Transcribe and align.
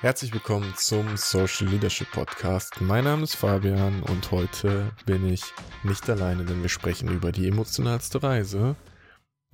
Herzlich 0.00 0.32
willkommen 0.32 0.72
zum 0.76 1.16
Social 1.16 1.66
Leadership 1.66 2.12
Podcast. 2.12 2.80
Mein 2.80 3.02
Name 3.02 3.24
ist 3.24 3.34
Fabian 3.34 4.00
und 4.04 4.30
heute 4.30 4.92
bin 5.06 5.28
ich 5.28 5.42
nicht 5.82 6.08
alleine, 6.08 6.44
denn 6.44 6.62
wir 6.62 6.68
sprechen 6.68 7.08
über 7.08 7.32
die 7.32 7.48
emotionalste 7.48 8.22
Reise 8.22 8.76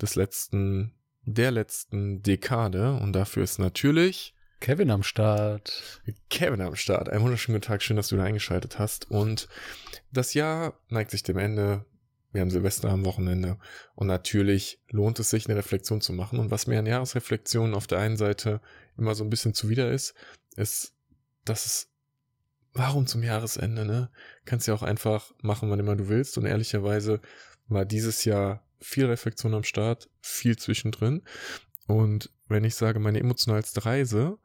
des 0.03 0.17
letzten, 0.17 0.93
der 1.23 1.51
letzten 1.51 2.21
Dekade 2.21 2.93
und 2.93 3.15
dafür 3.15 3.43
ist 3.43 3.59
natürlich 3.59 4.35
Kevin 4.61 4.91
am 4.91 5.03
Start. 5.03 6.03
Kevin 6.29 6.61
am 6.61 6.77
Start. 6.77 7.09
Einen 7.09 7.23
wunderschönen 7.23 7.57
guten 7.57 7.67
Tag, 7.67 7.83
schön, 7.83 7.97
dass 7.97 8.09
du 8.09 8.17
da 8.19 8.25
eingeschaltet 8.25 8.79
hast 8.79 9.11
und 9.11 9.49
das 10.13 10.35
Jahr 10.35 10.79
neigt 10.91 11.11
sich 11.11 11.23
dem 11.23 11.39
Ende. 11.39 11.87
Wir 12.33 12.43
haben 12.43 12.51
Silvester 12.51 12.91
am 12.91 13.07
Wochenende 13.07 13.57
und 13.95 14.09
natürlich 14.09 14.83
lohnt 14.91 15.19
es 15.21 15.31
sich, 15.31 15.49
eine 15.49 15.57
Reflexion 15.57 16.03
zu 16.03 16.13
machen. 16.13 16.39
Und 16.39 16.51
was 16.51 16.67
mir 16.67 16.79
an 16.79 16.85
Jahresreflexionen 16.85 17.75
auf 17.75 17.87
der 17.87 18.01
einen 18.01 18.19
Seite 18.19 18.61
immer 18.97 19.15
so 19.15 19.25
ein 19.25 19.31
bisschen 19.31 19.55
zuwider 19.55 19.91
ist, 19.91 20.15
ist, 20.57 20.95
dass 21.45 21.67
es, 21.67 21.91
warum 22.73 23.07
zum 23.07 23.23
Jahresende, 23.23 23.85
ne? 23.85 24.11
Kannst 24.45 24.67
ja 24.67 24.75
auch 24.75 24.83
einfach 24.83 25.33
machen, 25.43 25.71
wann 25.71 25.81
immer 25.81 25.97
du 25.97 26.09
willst. 26.09 26.39
Und 26.39 26.47
ehrlicherweise 26.47 27.21
war 27.69 27.85
dieses 27.85 28.25
Jahr 28.25 28.67
viel 28.81 29.07
Reflexion 29.07 29.55
am 29.55 29.65
Start, 29.65 30.09
viel 30.21 30.57
zwischendrin. 30.57 31.23
Und 31.87 32.31
wenn 32.49 32.65
ich 32.65 32.75
sage, 32.75 32.99
meine 33.01 33.21
emotionalste 33.21 33.85
Reise, 33.85 34.39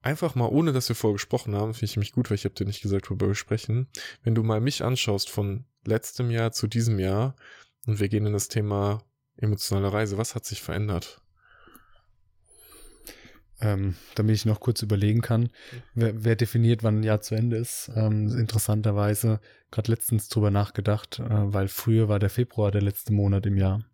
einfach 0.00 0.34
mal, 0.34 0.48
ohne 0.48 0.72
dass 0.72 0.88
wir 0.88 0.96
vorher 0.96 1.14
gesprochen 1.14 1.54
haben, 1.54 1.74
finde 1.74 1.86
ich 1.86 1.96
mich 1.96 2.12
gut, 2.12 2.30
weil 2.30 2.36
ich 2.36 2.44
habe 2.44 2.54
dir 2.54 2.66
nicht 2.66 2.82
gesagt, 2.82 3.10
worüber 3.10 3.28
wir 3.28 3.34
sprechen. 3.34 3.88
Wenn 4.22 4.34
du 4.34 4.42
mal 4.42 4.60
mich 4.60 4.84
anschaust 4.84 5.30
von 5.30 5.64
letztem 5.84 6.30
Jahr 6.30 6.52
zu 6.52 6.66
diesem 6.66 6.98
Jahr 6.98 7.36
und 7.86 8.00
wir 8.00 8.08
gehen 8.08 8.26
in 8.26 8.32
das 8.32 8.48
Thema 8.48 9.04
emotionale 9.36 9.92
Reise. 9.92 10.18
Was 10.18 10.34
hat 10.34 10.44
sich 10.44 10.62
verändert? 10.62 11.21
Ähm, 13.62 13.94
damit 14.16 14.34
ich 14.34 14.44
noch 14.44 14.58
kurz 14.58 14.82
überlegen 14.82 15.20
kann, 15.20 15.50
wer, 15.94 16.24
wer 16.24 16.34
definiert, 16.34 16.82
wann 16.82 16.98
ein 16.98 17.04
Jahr 17.04 17.20
zu 17.20 17.36
Ende 17.36 17.56
ist. 17.56 17.92
Ähm, 17.94 18.36
interessanterweise 18.36 19.40
gerade 19.70 19.92
letztens 19.92 20.28
drüber 20.28 20.50
nachgedacht, 20.50 21.20
äh, 21.20 21.24
weil 21.28 21.68
früher 21.68 22.08
war 22.08 22.18
der 22.18 22.30
Februar 22.30 22.72
der 22.72 22.82
letzte 22.82 23.12
Monat 23.12 23.46
im 23.46 23.56
Jahr. 23.56 23.84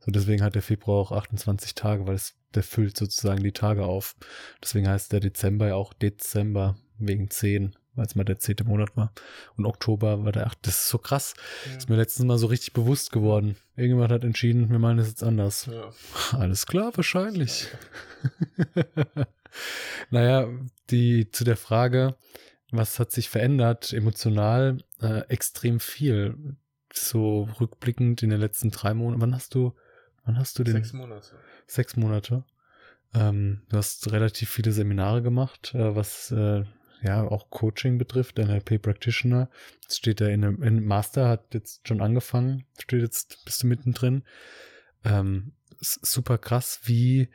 So 0.00 0.10
deswegen 0.10 0.42
hat 0.42 0.56
der 0.56 0.62
Februar 0.62 0.98
auch 0.98 1.12
28 1.12 1.76
Tage, 1.76 2.08
weil 2.08 2.16
es 2.16 2.34
der 2.54 2.64
füllt 2.64 2.96
sozusagen 2.96 3.42
die 3.42 3.52
Tage 3.52 3.84
auf. 3.84 4.16
Deswegen 4.62 4.88
heißt 4.88 5.12
der 5.12 5.20
Dezember 5.20 5.68
ja 5.68 5.74
auch 5.76 5.92
Dezember 5.92 6.76
wegen 6.98 7.30
10 7.30 7.76
weil 7.94 8.06
es 8.06 8.14
mal 8.14 8.24
der 8.24 8.38
zehnte 8.38 8.64
Monat 8.64 8.96
war. 8.96 9.12
Und 9.56 9.66
Oktober 9.66 10.24
war 10.24 10.32
der 10.32 10.46
achte. 10.46 10.60
Das 10.62 10.80
ist 10.80 10.88
so 10.88 10.98
krass. 10.98 11.34
Ja. 11.66 11.76
Ist 11.76 11.88
mir 11.88 11.96
letztens 11.96 12.26
mal 12.26 12.38
so 12.38 12.46
richtig 12.46 12.72
bewusst 12.72 13.12
geworden. 13.12 13.56
Irgendjemand 13.76 14.12
hat 14.12 14.24
entschieden, 14.24 14.70
wir 14.70 14.78
meinen 14.78 14.98
das 14.98 15.08
jetzt 15.08 15.22
anders. 15.22 15.66
Ja. 15.66 15.90
Alles 16.38 16.66
klar, 16.66 16.92
wahrscheinlich. 16.96 17.68
naja, 20.10 20.48
die, 20.90 21.30
zu 21.30 21.44
der 21.44 21.56
Frage, 21.56 22.16
was 22.70 22.98
hat 22.98 23.12
sich 23.12 23.28
verändert, 23.28 23.92
emotional, 23.92 24.78
äh, 25.00 25.20
extrem 25.28 25.80
viel. 25.80 26.56
So 26.92 27.48
rückblickend 27.60 28.22
in 28.22 28.30
den 28.30 28.40
letzten 28.40 28.70
drei 28.70 28.94
Monaten. 28.94 29.20
Wann 29.20 29.34
hast 29.34 29.54
du, 29.54 29.74
wann 30.24 30.38
hast 30.38 30.58
du 30.58 30.64
den? 30.64 30.74
Sechs 30.74 30.92
Monate. 30.92 31.30
Sechs 31.66 31.96
Monate. 31.96 32.44
Ähm, 33.14 33.62
du 33.68 33.76
hast 33.76 34.10
relativ 34.12 34.50
viele 34.50 34.72
Seminare 34.72 35.22
gemacht, 35.22 35.72
äh, 35.74 35.94
was 35.94 36.30
äh, 36.32 36.64
ja 37.04 37.22
auch 37.22 37.50
Coaching 37.50 37.98
betrifft, 37.98 38.38
NLP 38.38 38.80
Practitioner. 38.82 39.48
Jetzt 39.82 39.98
steht 39.98 40.20
er 40.20 40.30
in 40.30 40.44
einem 40.44 40.84
Master, 40.84 41.28
hat 41.28 41.54
jetzt 41.54 41.86
schon 41.86 42.00
angefangen, 42.00 42.66
steht 42.78 43.02
jetzt, 43.02 43.44
bist 43.44 43.62
du 43.62 43.66
mittendrin. 43.66 44.24
Ähm, 45.04 45.52
super 45.80 46.38
krass, 46.38 46.80
wie, 46.84 47.28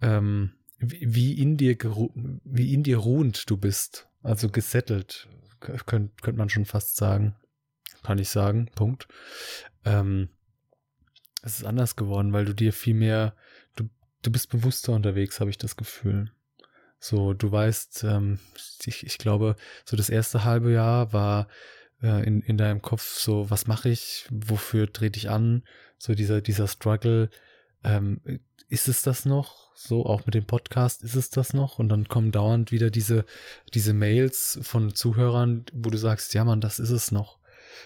ähm, 0.00 0.52
wie 0.78 1.40
in 1.40 1.56
dir 1.56 1.76
wie 2.44 2.72
in 2.72 2.82
dir 2.82 2.98
ruhend 2.98 3.50
du 3.50 3.56
bist. 3.56 4.08
Also 4.22 4.48
gesettelt, 4.48 5.28
könnte 5.60 6.12
könnt 6.22 6.38
man 6.38 6.48
schon 6.48 6.64
fast 6.64 6.96
sagen. 6.96 7.36
Kann 8.02 8.18
ich 8.18 8.28
sagen, 8.28 8.70
Punkt. 8.74 9.08
Ähm, 9.84 10.28
es 11.42 11.58
ist 11.58 11.64
anders 11.64 11.96
geworden, 11.96 12.32
weil 12.32 12.44
du 12.44 12.54
dir 12.54 12.72
viel 12.72 12.94
mehr, 12.94 13.34
du, 13.74 13.88
du 14.22 14.30
bist 14.30 14.50
bewusster 14.50 14.92
unterwegs, 14.92 15.40
habe 15.40 15.50
ich 15.50 15.58
das 15.58 15.76
Gefühl. 15.76 16.32
So, 17.00 17.32
du 17.32 17.50
weißt, 17.50 18.04
ähm, 18.04 18.38
ich, 18.84 19.06
ich 19.06 19.18
glaube, 19.18 19.56
so 19.84 19.96
das 19.96 20.08
erste 20.08 20.44
halbe 20.44 20.72
Jahr 20.72 21.12
war 21.12 21.48
äh, 22.02 22.24
in, 22.26 22.42
in 22.42 22.58
deinem 22.58 22.82
Kopf 22.82 23.18
so, 23.18 23.50
was 23.50 23.66
mache 23.66 23.88
ich, 23.88 24.26
wofür 24.30 24.92
trete 24.92 25.18
ich 25.18 25.30
an, 25.30 25.62
so 25.96 26.14
dieser, 26.14 26.40
dieser 26.40 26.66
Struggle, 26.66 27.30
ähm, 27.84 28.20
ist 28.68 28.88
es 28.88 29.02
das 29.02 29.24
noch? 29.24 29.74
So, 29.74 30.04
auch 30.04 30.26
mit 30.26 30.34
dem 30.34 30.44
Podcast, 30.44 31.02
ist 31.02 31.14
es 31.14 31.30
das 31.30 31.54
noch? 31.54 31.78
Und 31.78 31.88
dann 31.88 32.08
kommen 32.08 32.32
dauernd 32.32 32.72
wieder 32.72 32.90
diese, 32.90 33.24
diese 33.74 33.94
Mails 33.94 34.58
von 34.62 34.94
Zuhörern, 34.94 35.64
wo 35.72 35.90
du 35.90 35.98
sagst, 35.98 36.34
ja 36.34 36.44
man, 36.44 36.60
das 36.60 36.78
ist 36.78 36.90
es 36.90 37.12
noch. 37.12 37.38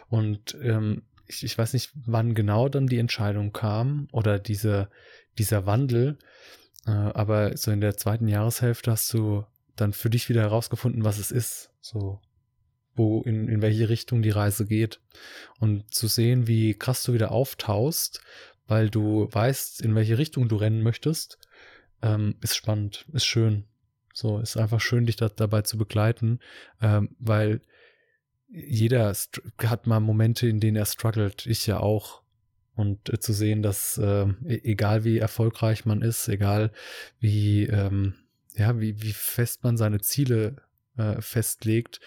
Und 0.08 0.56
ähm, 0.62 1.02
ich, 1.26 1.44
ich 1.44 1.56
weiß 1.56 1.74
nicht, 1.74 1.90
wann 1.94 2.34
genau 2.34 2.68
dann 2.68 2.86
die 2.86 2.98
Entscheidung 2.98 3.52
kam 3.52 4.08
oder 4.12 4.38
diese, 4.38 4.88
dieser 5.38 5.66
Wandel, 5.66 6.18
aber 6.90 7.56
so 7.56 7.70
in 7.70 7.80
der 7.80 7.96
zweiten 7.96 8.28
Jahreshälfte 8.28 8.90
hast 8.90 9.12
du 9.12 9.44
dann 9.76 9.92
für 9.92 10.10
dich 10.10 10.28
wieder 10.28 10.42
herausgefunden, 10.42 11.04
was 11.04 11.18
es 11.18 11.30
ist. 11.30 11.70
So, 11.80 12.20
wo, 12.94 13.22
in, 13.22 13.48
in 13.48 13.62
welche 13.62 13.88
Richtung 13.88 14.22
die 14.22 14.30
Reise 14.30 14.66
geht. 14.66 15.00
Und 15.58 15.92
zu 15.94 16.08
sehen, 16.08 16.46
wie 16.46 16.74
krass 16.74 17.02
du 17.04 17.12
wieder 17.12 17.32
auftaust, 17.32 18.20
weil 18.66 18.90
du 18.90 19.28
weißt, 19.30 19.80
in 19.82 19.94
welche 19.94 20.18
Richtung 20.18 20.48
du 20.48 20.56
rennen 20.56 20.82
möchtest, 20.82 21.38
ähm, 22.02 22.36
ist 22.40 22.56
spannend, 22.56 23.06
ist 23.12 23.26
schön. 23.26 23.64
So, 24.14 24.38
ist 24.38 24.56
einfach 24.56 24.80
schön, 24.80 25.06
dich 25.06 25.16
da, 25.16 25.28
dabei 25.28 25.62
zu 25.62 25.78
begleiten, 25.78 26.40
ähm, 26.80 27.16
weil 27.18 27.62
jeder 28.48 29.14
hat 29.64 29.86
mal 29.86 30.00
Momente, 30.00 30.46
in 30.46 30.60
denen 30.60 30.76
er 30.76 30.84
struggelt. 30.84 31.46
Ich 31.46 31.66
ja 31.66 31.80
auch. 31.80 32.21
Und 32.74 33.12
äh, 33.12 33.20
zu 33.20 33.32
sehen, 33.32 33.62
dass 33.62 33.98
äh, 33.98 34.26
egal 34.46 35.04
wie 35.04 35.18
erfolgreich 35.18 35.84
man 35.84 36.02
ist, 36.02 36.28
egal 36.28 36.72
wie, 37.20 37.64
ähm, 37.64 38.14
ja, 38.54 38.80
wie, 38.80 39.02
wie 39.02 39.12
fest 39.12 39.62
man 39.62 39.76
seine 39.76 40.00
Ziele 40.00 40.56
äh, 40.96 41.20
festlegt, 41.20 42.00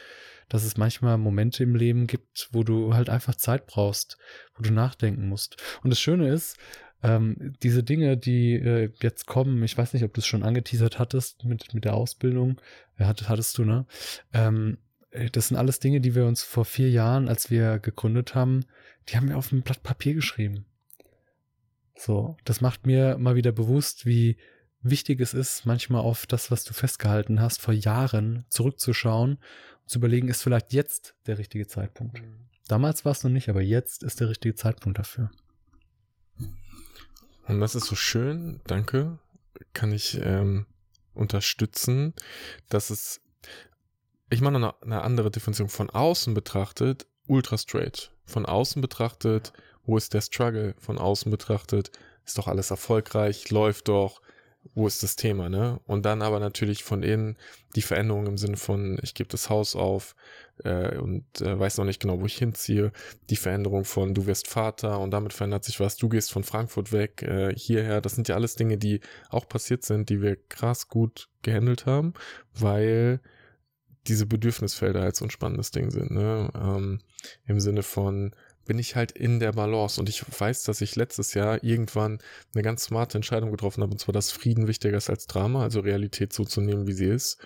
dass 0.49 0.63
es 0.63 0.77
manchmal 0.77 1.17
Momente 1.17 1.63
im 1.63 1.75
Leben 1.75 2.07
gibt, 2.07 2.49
wo 2.51 2.63
du 2.63 2.93
halt 2.93 3.09
einfach 3.09 3.35
Zeit 3.35 3.67
brauchst, 3.67 4.17
wo 4.55 4.63
du 4.63 4.71
nachdenken 4.71 5.27
musst. 5.27 5.57
Und 5.83 5.89
das 5.89 5.99
Schöne 5.99 6.29
ist, 6.29 6.57
ähm, 7.03 7.53
diese 7.61 7.83
Dinge, 7.83 8.17
die 8.17 8.53
äh, 8.53 8.91
jetzt 9.01 9.27
kommen, 9.27 9.61
ich 9.63 9.77
weiß 9.77 9.93
nicht, 9.93 10.03
ob 10.03 10.13
du 10.13 10.19
es 10.19 10.27
schon 10.27 10.43
angeteasert 10.43 10.97
hattest 10.97 11.43
mit, 11.43 11.73
mit 11.73 11.85
der 11.85 11.93
Ausbildung, 11.93 12.59
ja, 12.97 13.07
hattest, 13.07 13.29
hattest 13.29 13.57
du, 13.57 13.65
ne? 13.65 13.85
Ähm, 14.33 14.77
äh, 14.77 14.84
das 15.31 15.47
sind 15.47 15.57
alles 15.57 15.79
Dinge, 15.79 16.01
die 16.01 16.15
wir 16.15 16.25
uns 16.25 16.43
vor 16.43 16.65
vier 16.65 16.89
Jahren, 16.89 17.27
als 17.27 17.49
wir 17.49 17.79
gegründet 17.79 18.35
haben, 18.35 18.65
die 19.07 19.17
haben 19.17 19.29
wir 19.29 19.37
auf 19.37 19.51
ein 19.51 19.61
Blatt 19.61 19.83
Papier 19.83 20.13
geschrieben. 20.13 20.65
So, 21.97 22.37
das 22.43 22.61
macht 22.61 22.85
mir 22.85 23.17
mal 23.17 23.35
wieder 23.35 23.51
bewusst, 23.51 24.05
wie 24.05 24.37
wichtig 24.81 25.19
es 25.21 25.33
ist, 25.33 25.65
manchmal 25.65 26.01
auf 26.01 26.25
das, 26.25 26.51
was 26.51 26.63
du 26.63 26.73
festgehalten 26.73 27.39
hast, 27.39 27.61
vor 27.61 27.73
Jahren 27.73 28.45
zurückzuschauen 28.49 29.35
und 29.81 29.89
zu 29.89 29.99
überlegen, 29.99 30.27
ist 30.27 30.43
vielleicht 30.43 30.73
jetzt 30.73 31.15
der 31.25 31.37
richtige 31.37 31.67
Zeitpunkt. 31.67 32.21
Mhm. 32.21 32.49
Damals 32.67 33.05
war 33.05 33.11
es 33.11 33.23
noch 33.23 33.31
nicht, 33.31 33.49
aber 33.49 33.61
jetzt 33.61 34.03
ist 34.03 34.19
der 34.19 34.29
richtige 34.29 34.55
Zeitpunkt 34.55 34.97
dafür. 34.97 35.31
Und 37.47 37.59
das 37.59 37.75
ist 37.75 37.85
so 37.85 37.95
schön, 37.95 38.61
danke, 38.65 39.19
kann 39.73 39.91
ich 39.91 40.19
ähm, 40.21 40.65
unterstützen, 41.13 42.13
dass 42.69 42.89
es, 42.89 43.21
ich 44.35 44.41
meine, 44.41 44.57
eine, 44.57 44.81
eine 44.81 45.01
andere 45.01 45.31
Definition 45.31 45.69
von 45.69 45.89
außen 45.89 46.33
betrachtet, 46.33 47.07
ultra 47.27 47.57
straight. 47.57 48.11
Von 48.25 48.45
außen 48.45 48.81
betrachtet, 48.81 49.53
wo 49.85 49.97
ist 49.97 50.13
der 50.13 50.21
Struggle? 50.21 50.75
Von 50.77 50.97
außen 50.97 51.31
betrachtet, 51.31 51.91
ist 52.25 52.37
doch 52.37 52.47
alles 52.47 52.71
erfolgreich, 52.71 53.49
läuft 53.49 53.87
doch, 53.87 54.21
wo 54.73 54.87
ist 54.87 55.03
das 55.03 55.15
Thema, 55.15 55.47
ne? 55.47 55.79
Und 55.85 56.05
dann 56.05 56.21
aber 56.21 56.39
natürlich 56.39 56.83
von 56.83 57.03
innen 57.03 57.37
die 57.75 57.83
Veränderung 57.83 58.25
im 58.25 58.37
Sinne 58.37 58.57
von, 58.57 58.97
ich 59.03 59.13
gebe 59.13 59.29
das 59.29 59.49
Haus 59.49 59.75
auf 59.75 60.15
äh, 60.63 60.97
und 60.97 61.23
äh, 61.41 61.59
weiß 61.59 61.77
noch 61.77 61.85
nicht 61.85 62.01
genau, 62.01 62.19
wo 62.19 62.25
ich 62.25 62.37
hinziehe. 62.37 62.91
Die 63.29 63.35
Veränderung 63.35 63.85
von, 63.85 64.13
du 64.13 64.25
wirst 64.25 64.47
Vater 64.47 64.99
und 64.99 65.11
damit 65.11 65.33
verändert 65.33 65.63
sich 65.63 65.79
was. 65.79 65.97
Du 65.97 66.09
gehst 66.09 66.31
von 66.31 66.43
Frankfurt 66.43 66.91
weg 66.91 67.21
äh, 67.21 67.53
hierher. 67.55 68.01
Das 68.01 68.15
sind 68.15 68.27
ja 68.27 68.35
alles 68.35 68.55
Dinge, 68.55 68.77
die 68.77 69.01
auch 69.29 69.47
passiert 69.47 69.83
sind, 69.83 70.09
die 70.09 70.21
wir 70.21 70.35
krass 70.49 70.87
gut 70.87 71.29
gehandelt 71.43 71.85
haben, 71.85 72.13
weil 72.53 73.19
diese 74.07 74.25
Bedürfnisfelder 74.25 75.01
halt 75.01 75.15
so 75.15 75.25
ein 75.25 75.31
spannendes 75.31 75.71
Ding 75.71 75.91
sind, 75.91 76.11
ne? 76.11 76.49
Ähm, 76.55 76.99
Im 77.47 77.59
Sinne 77.59 77.83
von, 77.83 78.35
bin 78.65 78.79
ich 78.79 78.95
halt 78.95 79.11
in 79.11 79.39
der 79.39 79.53
Balance 79.53 79.99
und 79.99 80.09
ich 80.09 80.23
weiß, 80.39 80.63
dass 80.63 80.81
ich 80.81 80.95
letztes 80.95 81.33
Jahr 81.33 81.63
irgendwann 81.63 82.19
eine 82.53 82.63
ganz 82.63 82.85
smarte 82.85 83.17
Entscheidung 83.17 83.51
getroffen 83.51 83.83
habe, 83.83 83.93
und 83.93 83.99
zwar, 83.99 84.13
dass 84.13 84.31
Frieden 84.31 84.67
wichtiger 84.67 84.97
ist 84.97 85.09
als 85.09 85.27
Drama, 85.27 85.63
also 85.63 85.79
Realität 85.79 86.33
so 86.33 86.43
zu 86.43 86.61
nehmen, 86.61 86.87
wie 86.87 86.93
sie 86.93 87.05
ist. 87.05 87.37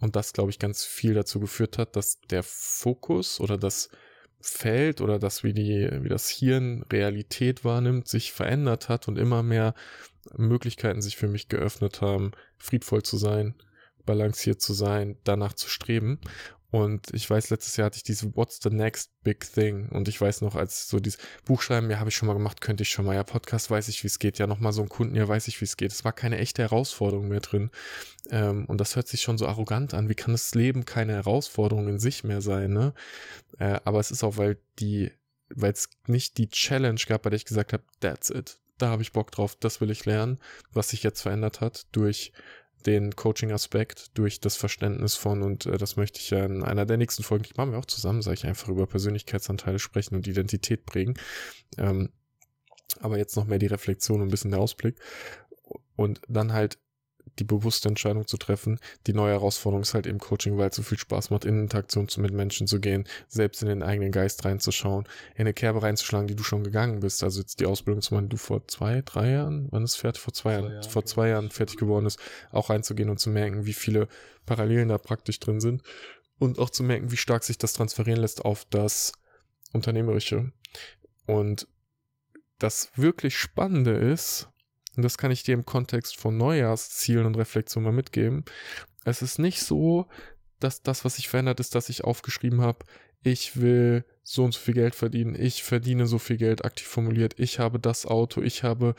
Und 0.00 0.16
das, 0.16 0.32
glaube 0.32 0.50
ich, 0.50 0.58
ganz 0.58 0.84
viel 0.84 1.14
dazu 1.14 1.40
geführt 1.40 1.78
hat, 1.78 1.96
dass 1.96 2.20
der 2.30 2.42
Fokus 2.42 3.40
oder 3.40 3.56
das 3.56 3.88
Feld 4.40 5.00
oder 5.00 5.18
das, 5.18 5.42
wie 5.42 5.54
die, 5.54 5.88
wie 6.02 6.08
das 6.08 6.28
Hirn 6.28 6.84
Realität 6.92 7.64
wahrnimmt, 7.64 8.06
sich 8.08 8.32
verändert 8.32 8.88
hat 8.88 9.08
und 9.08 9.18
immer 9.18 9.42
mehr 9.42 9.74
Möglichkeiten 10.36 11.00
sich 11.00 11.16
für 11.16 11.28
mich 11.28 11.48
geöffnet 11.48 12.02
haben, 12.02 12.32
friedvoll 12.58 13.02
zu 13.02 13.16
sein, 13.16 13.54
balanciert 14.06 14.60
zu 14.62 14.72
sein, 14.72 15.16
danach 15.24 15.52
zu 15.52 15.68
streben. 15.68 16.20
Und 16.70 17.14
ich 17.14 17.28
weiß, 17.28 17.50
letztes 17.50 17.76
Jahr 17.76 17.86
hatte 17.86 17.96
ich 17.96 18.02
diese 18.02 18.34
What's 18.34 18.58
the 18.62 18.70
next 18.70 19.10
big 19.22 19.40
thing? 19.50 19.88
Und 19.90 20.08
ich 20.08 20.20
weiß 20.20 20.40
noch, 20.40 20.56
als 20.56 20.88
so 20.88 20.98
dieses 20.98 21.18
Buchschreiben, 21.44 21.88
ja, 21.90 22.00
habe 22.00 22.10
ich 22.10 22.16
schon 22.16 22.26
mal 22.26 22.34
gemacht, 22.34 22.60
könnte 22.60 22.82
ich 22.82 22.90
schon 22.90 23.06
mal. 23.06 23.14
Ja, 23.14 23.22
Podcast 23.22 23.70
weiß 23.70 23.88
ich, 23.88 24.02
wie 24.02 24.08
es 24.08 24.18
geht. 24.18 24.38
Ja, 24.38 24.46
nochmal 24.46 24.72
so 24.72 24.82
ein 24.82 24.88
Kunden, 24.88 25.14
ja, 25.14 25.26
weiß 25.26 25.48
ich, 25.48 25.60
wie 25.60 25.64
es 25.64 25.76
geht. 25.76 25.92
Es 25.92 26.04
war 26.04 26.12
keine 26.12 26.38
echte 26.38 26.62
Herausforderung 26.62 27.28
mehr 27.28 27.40
drin. 27.40 27.70
Ähm, 28.30 28.66
und 28.66 28.80
das 28.80 28.96
hört 28.96 29.06
sich 29.06 29.22
schon 29.22 29.38
so 29.38 29.46
arrogant 29.46 29.94
an. 29.94 30.08
Wie 30.08 30.14
kann 30.14 30.32
das 30.32 30.54
Leben 30.54 30.84
keine 30.84 31.12
Herausforderung 31.12 31.88
in 31.88 31.98
sich 32.00 32.24
mehr 32.24 32.40
sein, 32.40 32.72
ne? 32.72 32.94
Äh, 33.58 33.78
aber 33.84 34.00
es 34.00 34.10
ist 34.10 34.24
auch, 34.24 34.36
weil 34.36 34.58
die, 34.80 35.12
weil 35.48 35.72
es 35.72 35.88
nicht 36.08 36.36
die 36.36 36.48
Challenge 36.48 37.00
gab, 37.06 37.22
bei 37.22 37.30
der 37.30 37.36
ich 37.36 37.44
gesagt 37.44 37.72
habe, 37.72 37.84
that's 38.00 38.28
it. 38.30 38.58
Da 38.78 38.88
habe 38.88 39.02
ich 39.02 39.12
Bock 39.12 39.30
drauf, 39.30 39.56
das 39.56 39.80
will 39.80 39.90
ich 39.90 40.04
lernen, 40.04 40.38
was 40.72 40.90
sich 40.90 41.02
jetzt 41.02 41.22
verändert 41.22 41.60
hat 41.60 41.86
durch 41.92 42.32
den 42.84 43.16
Coaching-Aspekt 43.16 44.16
durch 44.18 44.40
das 44.40 44.56
Verständnis 44.56 45.14
von, 45.16 45.42
und 45.42 45.66
äh, 45.66 45.78
das 45.78 45.96
möchte 45.96 46.20
ich 46.20 46.30
ja 46.30 46.44
in 46.44 46.62
einer 46.62 46.86
der 46.86 46.96
nächsten 46.96 47.22
Folgen, 47.22 47.44
die 47.44 47.54
machen 47.56 47.72
wir 47.72 47.78
auch 47.78 47.86
zusammen, 47.86 48.22
sage 48.22 48.34
ich 48.34 48.46
einfach 48.46 48.68
über 48.68 48.86
Persönlichkeitsanteile 48.86 49.78
sprechen 49.78 50.14
und 50.14 50.26
Identität 50.26 50.86
prägen. 50.86 51.14
Ähm, 51.78 52.10
aber 53.00 53.18
jetzt 53.18 53.36
noch 53.36 53.46
mehr 53.46 53.58
die 53.58 53.66
Reflexion 53.66 54.20
und 54.20 54.28
ein 54.28 54.30
bisschen 54.30 54.50
der 54.50 54.60
Ausblick. 54.60 54.98
Und 55.96 56.20
dann 56.28 56.52
halt 56.52 56.78
die 57.38 57.44
bewusste 57.44 57.88
Entscheidung 57.88 58.26
zu 58.26 58.36
treffen. 58.36 58.78
Die 59.06 59.12
neue 59.12 59.32
Herausforderung 59.32 59.82
ist 59.82 59.94
halt 59.94 60.06
eben 60.06 60.18
Coaching, 60.18 60.58
weil 60.58 60.70
es 60.70 60.76
so 60.76 60.82
viel 60.82 60.98
Spaß 60.98 61.30
macht, 61.30 61.44
in 61.44 61.60
Interaktion 61.60 62.06
mit 62.18 62.32
Menschen 62.32 62.66
zu 62.66 62.80
gehen, 62.80 63.06
selbst 63.28 63.62
in 63.62 63.68
den 63.68 63.82
eigenen 63.82 64.12
Geist 64.12 64.44
reinzuschauen, 64.44 65.04
in 65.34 65.42
eine 65.42 65.54
Kerbe 65.54 65.82
reinzuschlagen, 65.82 66.26
die 66.28 66.36
du 66.36 66.42
schon 66.42 66.64
gegangen 66.64 67.00
bist. 67.00 67.22
Also 67.22 67.40
jetzt 67.40 67.60
die 67.60 67.66
Ausbildung 67.66 68.02
zu 68.02 68.14
machen, 68.14 68.28
die 68.28 68.36
du 68.36 68.36
vor 68.36 68.66
zwei, 68.68 69.02
drei 69.04 69.30
Jahren, 69.30 69.68
wann 69.70 69.84
ist 69.84 69.96
fertig? 69.96 70.22
Vor 70.22 70.32
zwei, 70.32 70.52
Jahren, 70.52 70.82
vor 70.82 71.04
zwei 71.04 71.28
Jahren 71.28 71.50
fertig 71.50 71.76
geworden 71.76 72.06
ist, 72.06 72.18
auch 72.52 72.70
reinzugehen 72.70 73.10
und 73.10 73.18
zu 73.18 73.30
merken, 73.30 73.66
wie 73.66 73.72
viele 73.72 74.08
Parallelen 74.46 74.88
da 74.88 74.98
praktisch 74.98 75.40
drin 75.40 75.60
sind 75.60 75.82
und 76.38 76.58
auch 76.58 76.70
zu 76.70 76.82
merken, 76.82 77.10
wie 77.10 77.16
stark 77.16 77.44
sich 77.44 77.58
das 77.58 77.72
transferieren 77.72 78.20
lässt 78.20 78.44
auf 78.44 78.64
das 78.70 79.12
Unternehmerische. 79.72 80.52
Und 81.26 81.66
das 82.58 82.90
wirklich 82.96 83.36
Spannende 83.36 83.92
ist, 83.92 84.48
und 84.96 85.02
das 85.02 85.18
kann 85.18 85.30
ich 85.30 85.42
dir 85.42 85.54
im 85.54 85.64
Kontext 85.64 86.16
von 86.16 86.36
Neujahrszielen 86.36 87.26
und 87.26 87.36
Reflexion 87.36 87.84
mal 87.84 87.92
mitgeben, 87.92 88.44
es 89.04 89.22
ist 89.22 89.38
nicht 89.38 89.60
so, 89.60 90.06
dass 90.58 90.82
das, 90.82 91.04
was 91.04 91.16
sich 91.16 91.28
verändert, 91.28 91.60
ist, 91.60 91.74
dass 91.74 91.88
ich 91.88 92.04
aufgeschrieben 92.04 92.60
habe, 92.60 92.84
ich 93.22 93.60
will 93.60 94.04
so 94.22 94.44
und 94.44 94.54
so 94.54 94.60
viel 94.60 94.74
Geld 94.74 94.94
verdienen, 94.94 95.34
ich 95.34 95.62
verdiene 95.62 96.06
so 96.06 96.18
viel 96.18 96.36
Geld, 96.36 96.64
aktiv 96.64 96.86
formuliert, 96.86 97.38
ich 97.38 97.58
habe 97.58 97.78
das 97.78 98.06
Auto, 98.06 98.42
ich 98.42 98.62
habe 98.62 98.94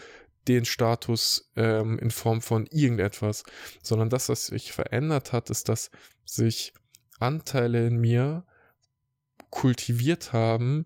den 0.47 0.65
Status 0.65 1.51
ähm, 1.55 1.99
in 1.99 2.11
Form 2.11 2.41
von 2.41 2.67
irgendetwas, 2.67 3.43
sondern 3.83 4.09
das, 4.09 4.29
was 4.29 4.47
sich 4.47 4.71
verändert 4.71 5.33
hat, 5.33 5.49
ist, 5.49 5.67
dass 5.69 5.91
sich 6.25 6.73
Anteile 7.19 7.87
in 7.87 7.97
mir 7.97 8.45
kultiviert 9.49 10.33
haben, 10.33 10.85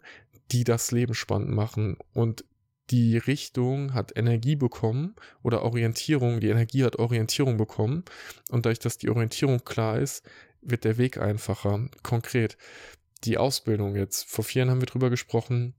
die 0.51 0.63
das 0.63 0.91
Leben 0.91 1.13
spannend 1.13 1.51
machen. 1.51 1.97
Und 2.13 2.45
die 2.91 3.17
Richtung 3.17 3.93
hat 3.93 4.15
Energie 4.17 4.55
bekommen 4.55 5.15
oder 5.41 5.63
Orientierung, 5.63 6.41
die 6.41 6.49
Energie 6.49 6.83
hat 6.83 6.97
Orientierung 6.97 7.57
bekommen. 7.57 8.03
Und 8.49 8.65
dadurch, 8.65 8.79
dass 8.79 8.97
die 8.97 9.09
Orientierung 9.09 9.63
klar 9.63 9.97
ist, 9.97 10.23
wird 10.61 10.83
der 10.83 10.97
Weg 10.97 11.17
einfacher. 11.17 11.87
Konkret, 12.03 12.57
die 13.23 13.37
Ausbildung 13.37 13.95
jetzt. 13.95 14.29
Vor 14.29 14.43
vier 14.43 14.61
Jahren 14.61 14.71
haben 14.71 14.81
wir 14.81 14.87
drüber 14.87 15.09
gesprochen. 15.09 15.73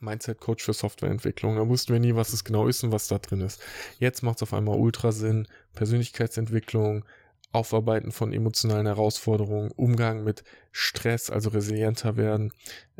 Mindset 0.00 0.40
Coach 0.40 0.64
für 0.64 0.72
Softwareentwicklung. 0.72 1.56
Da 1.56 1.68
wussten 1.68 1.92
wir 1.92 2.00
nie, 2.00 2.14
was 2.14 2.32
es 2.32 2.42
genau 2.42 2.66
ist 2.68 2.82
und 2.82 2.90
was 2.90 3.08
da 3.08 3.18
drin 3.18 3.42
ist. 3.42 3.60
Jetzt 3.98 4.22
macht 4.22 4.36
es 4.36 4.42
auf 4.42 4.54
einmal 4.54 4.78
ultra 4.78 5.12
Sinn. 5.12 5.46
Persönlichkeitsentwicklung, 5.74 7.04
Aufarbeiten 7.52 8.12
von 8.12 8.32
emotionalen 8.32 8.86
Herausforderungen, 8.86 9.72
Umgang 9.72 10.22
mit 10.22 10.44
Stress, 10.72 11.30
also 11.30 11.50
resilienter 11.50 12.16
werden, 12.16 12.52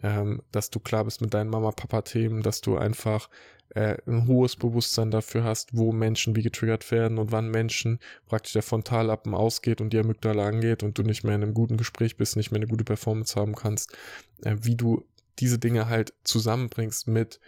ähm, 0.02 0.42
dass 0.50 0.70
du 0.70 0.80
klar 0.80 1.04
bist 1.04 1.20
mit 1.20 1.34
deinen 1.34 1.50
Mama-Papa-Themen, 1.50 2.42
dass 2.42 2.60
du 2.60 2.76
einfach 2.76 3.28
äh, 3.74 3.96
ein 4.06 4.26
hohes 4.26 4.56
Bewusstsein 4.56 5.12
dafür 5.12 5.44
hast, 5.44 5.76
wo 5.76 5.92
Menschen 5.92 6.34
wie 6.34 6.42
getriggert 6.42 6.90
werden 6.90 7.18
und 7.18 7.30
wann 7.30 7.48
Menschen 7.48 8.00
praktisch 8.26 8.54
der 8.54 8.62
Frontallappen 8.62 9.34
ausgeht 9.34 9.80
und 9.80 9.92
die 9.92 9.98
Amygdala 9.98 10.46
angeht 10.46 10.82
und 10.82 10.98
du 10.98 11.02
nicht 11.02 11.22
mehr 11.22 11.36
in 11.36 11.42
einem 11.42 11.54
guten 11.54 11.76
Gespräch 11.76 12.16
bist, 12.16 12.36
nicht 12.36 12.50
mehr 12.50 12.58
eine 12.58 12.66
gute 12.66 12.84
Performance 12.84 13.38
haben 13.38 13.54
kannst, 13.54 13.96
äh, 14.42 14.56
wie 14.60 14.74
du 14.74 15.06
diese 15.38 15.58
Dinge 15.58 15.88
halt 15.88 16.12
zusammenbringst 16.24 17.06
mit 17.06 17.40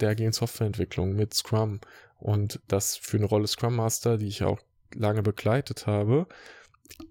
der 0.00 0.10
agilen 0.10 0.32
Softwareentwicklung, 0.32 1.14
mit 1.14 1.34
Scrum. 1.34 1.80
Und 2.18 2.60
das 2.68 2.96
für 2.96 3.16
eine 3.16 3.26
Rolle 3.26 3.46
Scrum 3.46 3.76
Master, 3.76 4.18
die 4.18 4.28
ich 4.28 4.44
auch 4.44 4.60
lange 4.94 5.22
begleitet 5.22 5.86
habe, 5.86 6.26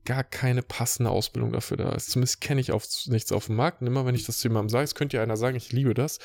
gar 0.05 0.23
keine 0.23 0.61
passende 0.61 1.09
Ausbildung 1.09 1.51
dafür 1.51 1.77
da 1.77 1.91
ist. 1.91 2.11
Zumindest 2.11 2.41
kenne 2.41 2.61
ich 2.61 2.71
auf, 2.71 2.87
nichts 3.07 3.31
auf 3.31 3.47
dem 3.47 3.55
Markt. 3.55 3.81
Und 3.81 3.87
immer 3.87 4.05
wenn 4.05 4.15
ich 4.15 4.25
das 4.25 4.41
jemandem 4.43 4.69
sage, 4.69 4.85
es 4.85 4.95
könnte 4.95 5.17
ja 5.17 5.23
einer 5.23 5.37
sagen, 5.37 5.57
ich 5.57 5.71
liebe 5.71 5.93
das, 5.93 6.19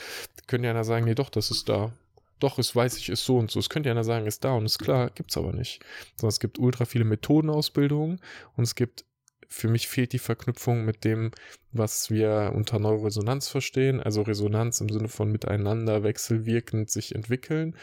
könnte 0.47 0.67
ja 0.67 0.71
einer 0.73 0.85
sagen, 0.85 1.05
nee, 1.05 1.15
doch, 1.15 1.31
das 1.31 1.51
ist 1.51 1.69
da. 1.69 1.93
Doch, 2.39 2.59
es 2.59 2.75
weiß 2.75 2.97
ich, 2.97 3.11
ist 3.11 3.25
so 3.25 3.37
und 3.37 3.51
so. 3.51 3.61
Es 3.61 3.69
könnte 3.69 3.89
ja 3.89 3.93
einer 3.93 4.05
sagen, 4.05 4.27
ist 4.27 4.45
da 4.45 4.53
und 4.53 4.65
ist 4.65 4.79
klar, 4.79 5.11
gibt 5.11 5.31
es 5.31 5.37
aber 5.37 5.53
nicht. 5.53 5.81
Sondern 6.17 6.31
es 6.31 6.41
gibt 6.41 6.59
ultra 6.59 6.87
viele 6.87 7.05
Methodenausbildungen 7.05 8.21
und 8.57 8.65
es 8.65 8.75
gibt, 8.75 9.05
für 9.47 9.69
mich 9.69 9.89
fehlt 9.89 10.13
die 10.13 10.19
Verknüpfung 10.19 10.85
mit 10.85 11.05
dem, 11.05 11.33
was 11.73 12.11
wir 12.11 12.53
unter 12.55 12.79
Neuroresonanz 12.79 13.49
verstehen. 13.49 14.01
Also 14.01 14.23
Resonanz 14.23 14.81
im 14.81 14.89
Sinne 14.89 15.09
von 15.09 15.31
miteinander 15.31 16.03
wechselwirkend 16.03 16.91
sich 16.91 17.15
entwickeln 17.15 17.77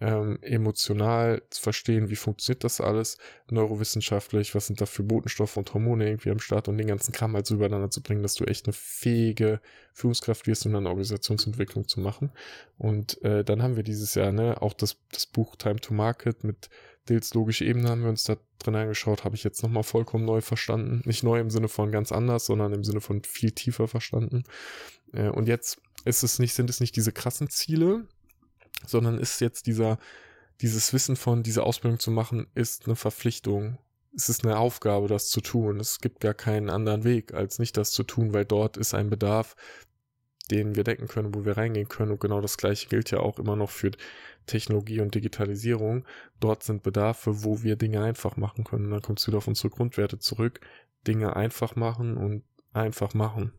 ähm, 0.00 0.38
emotional 0.42 1.42
zu 1.50 1.60
verstehen, 1.60 2.08
wie 2.08 2.16
funktioniert 2.16 2.64
das 2.64 2.80
alles, 2.80 3.18
neurowissenschaftlich, 3.50 4.54
was 4.54 4.66
sind 4.66 4.80
da 4.80 4.86
für 4.86 5.02
Botenstoffe 5.02 5.56
und 5.56 5.72
Hormone 5.74 6.08
irgendwie 6.08 6.30
am 6.30 6.40
Start 6.40 6.68
und 6.68 6.78
den 6.78 6.86
ganzen 6.86 7.12
Kram 7.12 7.34
halt 7.34 7.46
so 7.46 7.54
übereinander 7.54 7.90
zu 7.90 8.02
bringen, 8.02 8.22
dass 8.22 8.34
du 8.34 8.44
echt 8.44 8.66
eine 8.66 8.72
fähige 8.72 9.60
Führungskraft 9.92 10.46
wirst, 10.46 10.64
um 10.66 10.72
dann 10.72 10.86
Organisationsentwicklung 10.86 11.86
zu 11.86 12.00
machen. 12.00 12.32
Und 12.78 13.22
äh, 13.22 13.44
dann 13.44 13.62
haben 13.62 13.76
wir 13.76 13.82
dieses 13.82 14.14
Jahr 14.14 14.32
ne, 14.32 14.60
auch 14.62 14.72
das, 14.72 14.96
das 15.12 15.26
Buch 15.26 15.56
Time 15.56 15.80
to 15.80 15.92
Market 15.92 16.44
mit 16.44 16.70
Dils 17.08 17.34
logische 17.34 17.64
Ebene 17.64 17.88
haben 17.88 18.02
wir 18.02 18.10
uns 18.10 18.24
da 18.24 18.36
drin 18.58 18.76
angeschaut, 18.76 19.24
habe 19.24 19.34
ich 19.34 19.42
jetzt 19.42 19.62
nochmal 19.62 19.82
vollkommen 19.82 20.24
neu 20.24 20.40
verstanden. 20.40 21.02
Nicht 21.04 21.22
neu 21.22 21.40
im 21.40 21.50
Sinne 21.50 21.68
von 21.68 21.90
ganz 21.90 22.12
anders, 22.12 22.46
sondern 22.46 22.72
im 22.72 22.84
Sinne 22.84 23.00
von 23.00 23.22
viel 23.24 23.52
tiefer 23.52 23.88
verstanden. 23.88 24.44
Äh, 25.12 25.28
und 25.28 25.48
jetzt 25.48 25.80
ist 26.04 26.22
es 26.22 26.38
nicht, 26.38 26.54
sind 26.54 26.70
es 26.70 26.80
nicht 26.80 26.96
diese 26.96 27.12
krassen 27.12 27.48
Ziele, 27.48 28.06
sondern 28.86 29.18
ist 29.18 29.40
jetzt 29.40 29.66
dieser, 29.66 29.98
dieses 30.60 30.92
Wissen 30.92 31.16
von, 31.16 31.42
diese 31.42 31.62
Ausbildung 31.62 31.98
zu 31.98 32.10
machen, 32.10 32.46
ist 32.54 32.86
eine 32.86 32.96
Verpflichtung. 32.96 33.78
Es 34.14 34.28
ist 34.28 34.44
eine 34.44 34.58
Aufgabe, 34.58 35.08
das 35.08 35.28
zu 35.28 35.40
tun. 35.40 35.78
Es 35.78 36.00
gibt 36.00 36.20
gar 36.20 36.34
keinen 36.34 36.68
anderen 36.68 37.04
Weg, 37.04 37.32
als 37.32 37.58
nicht 37.58 37.76
das 37.76 37.92
zu 37.92 38.02
tun, 38.02 38.32
weil 38.32 38.44
dort 38.44 38.76
ist 38.76 38.94
ein 38.94 39.08
Bedarf, 39.08 39.54
den 40.50 40.74
wir 40.74 40.84
decken 40.84 41.06
können, 41.06 41.34
wo 41.34 41.44
wir 41.44 41.56
reingehen 41.56 41.88
können. 41.88 42.10
Und 42.10 42.20
genau 42.20 42.40
das 42.40 42.56
Gleiche 42.56 42.88
gilt 42.88 43.10
ja 43.10 43.20
auch 43.20 43.38
immer 43.38 43.54
noch 43.54 43.70
für 43.70 43.92
Technologie 44.46 45.00
und 45.00 45.14
Digitalisierung. 45.14 46.04
Dort 46.40 46.64
sind 46.64 46.82
Bedarfe, 46.82 47.44
wo 47.44 47.62
wir 47.62 47.76
Dinge 47.76 48.02
einfach 48.02 48.36
machen 48.36 48.64
können. 48.64 48.86
Und 48.86 48.90
dann 48.90 49.02
kommst 49.02 49.26
du 49.26 49.28
wieder 49.28 49.38
auf 49.38 49.46
unsere 49.46 49.70
Grundwerte 49.70 50.18
zurück. 50.18 50.60
Dinge 51.06 51.36
einfach 51.36 51.76
machen 51.76 52.16
und 52.16 52.42
einfach 52.72 53.14
machen. 53.14 53.52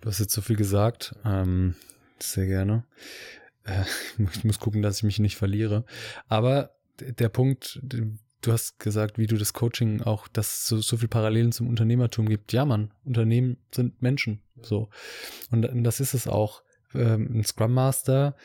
Du 0.00 0.08
hast 0.08 0.20
jetzt 0.20 0.32
so 0.32 0.40
viel 0.40 0.56
gesagt. 0.56 1.16
Ähm, 1.24 1.74
sehr 2.18 2.46
gerne. 2.46 2.84
Äh, 3.64 3.84
ich 4.34 4.44
muss 4.44 4.58
gucken, 4.58 4.82
dass 4.82 4.98
ich 4.98 5.02
mich 5.02 5.18
nicht 5.18 5.36
verliere. 5.36 5.84
Aber 6.28 6.70
der 7.00 7.28
Punkt, 7.28 7.80
du 7.82 8.52
hast 8.52 8.78
gesagt, 8.78 9.18
wie 9.18 9.26
du 9.26 9.36
das 9.36 9.52
Coaching 9.52 10.02
auch, 10.02 10.28
dass 10.28 10.58
es 10.58 10.66
so, 10.66 10.80
so 10.80 10.96
viel 10.96 11.08
Parallelen 11.08 11.52
zum 11.52 11.68
Unternehmertum 11.68 12.28
gibt. 12.28 12.52
Ja, 12.52 12.64
Mann, 12.64 12.92
Unternehmen 13.04 13.58
sind 13.74 14.00
Menschen. 14.00 14.40
So. 14.62 14.88
Und 15.50 15.68
das 15.84 16.00
ist 16.00 16.14
es 16.14 16.26
auch. 16.26 16.62
Ähm, 16.94 17.40
ein 17.40 17.44
Scrum 17.44 17.74
Master, 17.74 18.36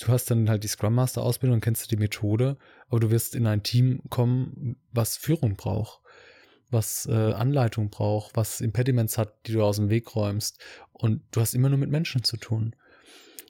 du 0.00 0.08
hast 0.08 0.30
dann 0.30 0.48
halt 0.48 0.64
die 0.64 0.68
Scrum 0.68 0.94
Master 0.94 1.22
Ausbildung 1.22 1.60
kennst 1.60 1.84
du 1.84 1.96
die 1.96 2.00
Methode, 2.00 2.56
aber 2.88 3.00
du 3.00 3.10
wirst 3.10 3.34
in 3.34 3.46
ein 3.46 3.62
Team 3.62 4.00
kommen, 4.08 4.76
was 4.92 5.16
Führung 5.16 5.56
braucht 5.56 6.00
was 6.70 7.06
äh, 7.06 7.12
Anleitung 7.12 7.90
braucht, 7.90 8.36
was 8.36 8.60
Impediments 8.60 9.18
hat, 9.18 9.46
die 9.46 9.52
du 9.52 9.62
aus 9.62 9.76
dem 9.76 9.90
Weg 9.90 10.14
räumst. 10.14 10.60
Und 10.92 11.22
du 11.32 11.40
hast 11.40 11.54
immer 11.54 11.68
nur 11.68 11.78
mit 11.78 11.90
Menschen 11.90 12.22
zu 12.24 12.36
tun. 12.36 12.74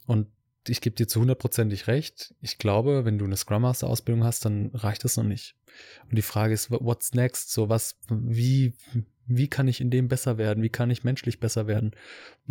Und 0.07 0.29
ich 0.69 0.81
gebe 0.81 0.97
dir 0.97 1.09
zu 1.09 1.21
hundertprozentig 1.21 1.87
recht. 1.87 2.35
Ich 2.41 2.59
glaube, 2.59 3.05
wenn 3.05 3.19
du 3.19 3.25
eine 3.25 3.37
Scrum 3.37 3.63
Master 3.63 3.89
Ausbildung 3.89 4.25
hast, 4.25 4.45
dann 4.45 4.71
reicht 4.75 5.05
das 5.05 5.17
noch 5.17 5.25
nicht. 5.25 5.57
Und 6.09 6.17
die 6.17 6.23
Frage 6.23 6.55
ist, 6.55 6.71
what's 6.71 7.15
next? 7.15 7.53
So 7.53 7.69
was, 7.69 7.99
wie, 8.09 8.75
wie 9.27 9.49
kann 9.49 9.69
ich 9.69 9.81
in 9.81 9.91
dem 9.91 10.09
besser 10.09 10.39
werden? 10.39 10.63
Wie 10.63 10.69
kann 10.69 10.91
ich 10.91 11.05
menschlich 11.05 11.41
besser 11.41 11.67
werden? 11.67 11.93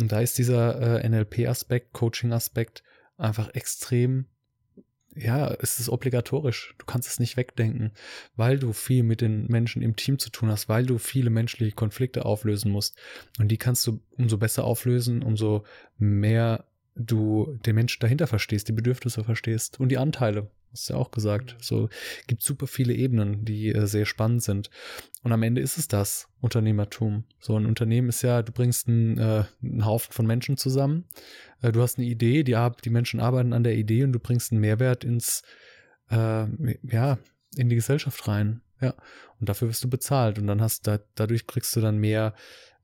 Und 0.00 0.12
da 0.12 0.20
ist 0.20 0.38
dieser 0.38 1.02
äh, 1.02 1.08
NLP 1.08 1.46
Aspekt, 1.46 1.92
Coaching 1.92 2.32
Aspekt 2.32 2.82
einfach 3.16 3.54
extrem 3.54 4.26
ja, 5.16 5.52
es 5.60 5.80
ist 5.80 5.88
obligatorisch. 5.88 6.74
Du 6.78 6.86
kannst 6.86 7.08
es 7.08 7.18
nicht 7.18 7.36
wegdenken, 7.36 7.92
weil 8.36 8.58
du 8.58 8.72
viel 8.72 9.02
mit 9.02 9.20
den 9.20 9.46
Menschen 9.48 9.82
im 9.82 9.96
Team 9.96 10.18
zu 10.18 10.30
tun 10.30 10.50
hast, 10.50 10.68
weil 10.68 10.86
du 10.86 10.98
viele 10.98 11.30
menschliche 11.30 11.74
Konflikte 11.74 12.24
auflösen 12.24 12.70
musst. 12.70 12.96
Und 13.38 13.48
die 13.48 13.58
kannst 13.58 13.86
du 13.86 14.00
umso 14.16 14.38
besser 14.38 14.64
auflösen, 14.64 15.22
umso 15.22 15.64
mehr 15.98 16.64
du 16.94 17.58
den 17.64 17.74
Menschen 17.74 18.00
dahinter 18.00 18.26
verstehst, 18.26 18.68
die 18.68 18.72
Bedürfnisse 18.72 19.24
verstehst 19.24 19.80
und 19.80 19.88
die 19.88 19.98
Anteile. 19.98 20.50
Hast 20.72 20.88
ja 20.88 20.96
auch 20.96 21.10
gesagt. 21.10 21.56
So 21.60 21.88
gibt 22.26 22.42
super 22.42 22.66
viele 22.66 22.94
Ebenen, 22.94 23.44
die 23.44 23.68
äh, 23.68 23.86
sehr 23.86 24.06
spannend 24.06 24.42
sind. 24.42 24.70
Und 25.22 25.32
am 25.32 25.42
Ende 25.42 25.60
ist 25.60 25.78
es 25.78 25.88
das 25.88 26.28
Unternehmertum. 26.40 27.24
So 27.40 27.56
ein 27.56 27.66
Unternehmen 27.66 28.08
ist 28.08 28.22
ja, 28.22 28.42
du 28.42 28.52
bringst 28.52 28.88
einen, 28.88 29.18
äh, 29.18 29.44
einen 29.62 29.84
Haufen 29.84 30.12
von 30.12 30.26
Menschen 30.26 30.56
zusammen. 30.56 31.06
Äh, 31.60 31.72
du 31.72 31.82
hast 31.82 31.98
eine 31.98 32.06
Idee, 32.06 32.44
die, 32.44 32.56
die 32.84 32.90
Menschen 32.90 33.20
arbeiten 33.20 33.52
an 33.52 33.64
der 33.64 33.76
Idee 33.76 34.04
und 34.04 34.12
du 34.12 34.20
bringst 34.20 34.52
einen 34.52 34.60
Mehrwert 34.60 35.02
ins, 35.02 35.42
äh, 36.08 36.46
ja, 36.82 37.18
in 37.56 37.68
die 37.68 37.76
Gesellschaft 37.76 38.28
rein. 38.28 38.62
Ja. 38.80 38.94
Und 39.40 39.48
dafür 39.48 39.68
wirst 39.68 39.82
du 39.82 39.90
bezahlt. 39.90 40.38
Und 40.38 40.46
dann 40.46 40.60
hast 40.60 40.86
da, 40.86 41.00
dadurch 41.16 41.46
kriegst 41.46 41.74
du 41.74 41.80
dann 41.80 41.98
mehr 41.98 42.34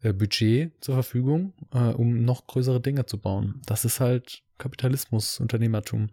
äh, 0.03 0.13
Budget 0.13 0.73
zur 0.81 0.95
Verfügung, 0.95 1.53
äh, 1.73 1.79
um 1.79 2.25
noch 2.25 2.47
größere 2.47 2.81
Dinge 2.81 3.07
zu 3.07 3.19
bauen. 3.19 3.63
Das 3.67 3.85
ist 3.85 4.01
halt 4.01 4.43
Kapitalismus, 4.59 5.41
Unternehmertum. 5.41 6.11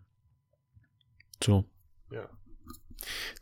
So. 1.43 1.65
Ja. 2.11 2.29